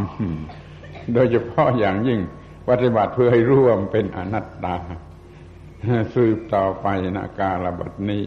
[1.15, 2.21] โดยเฉพาะอย่างยิ่ง
[2.69, 4.77] ปฏิบัติเพื่อให้ร่วมเป็นอนัตตา
[6.15, 6.87] สืบต่อไป
[7.17, 8.25] นาการบัดนี้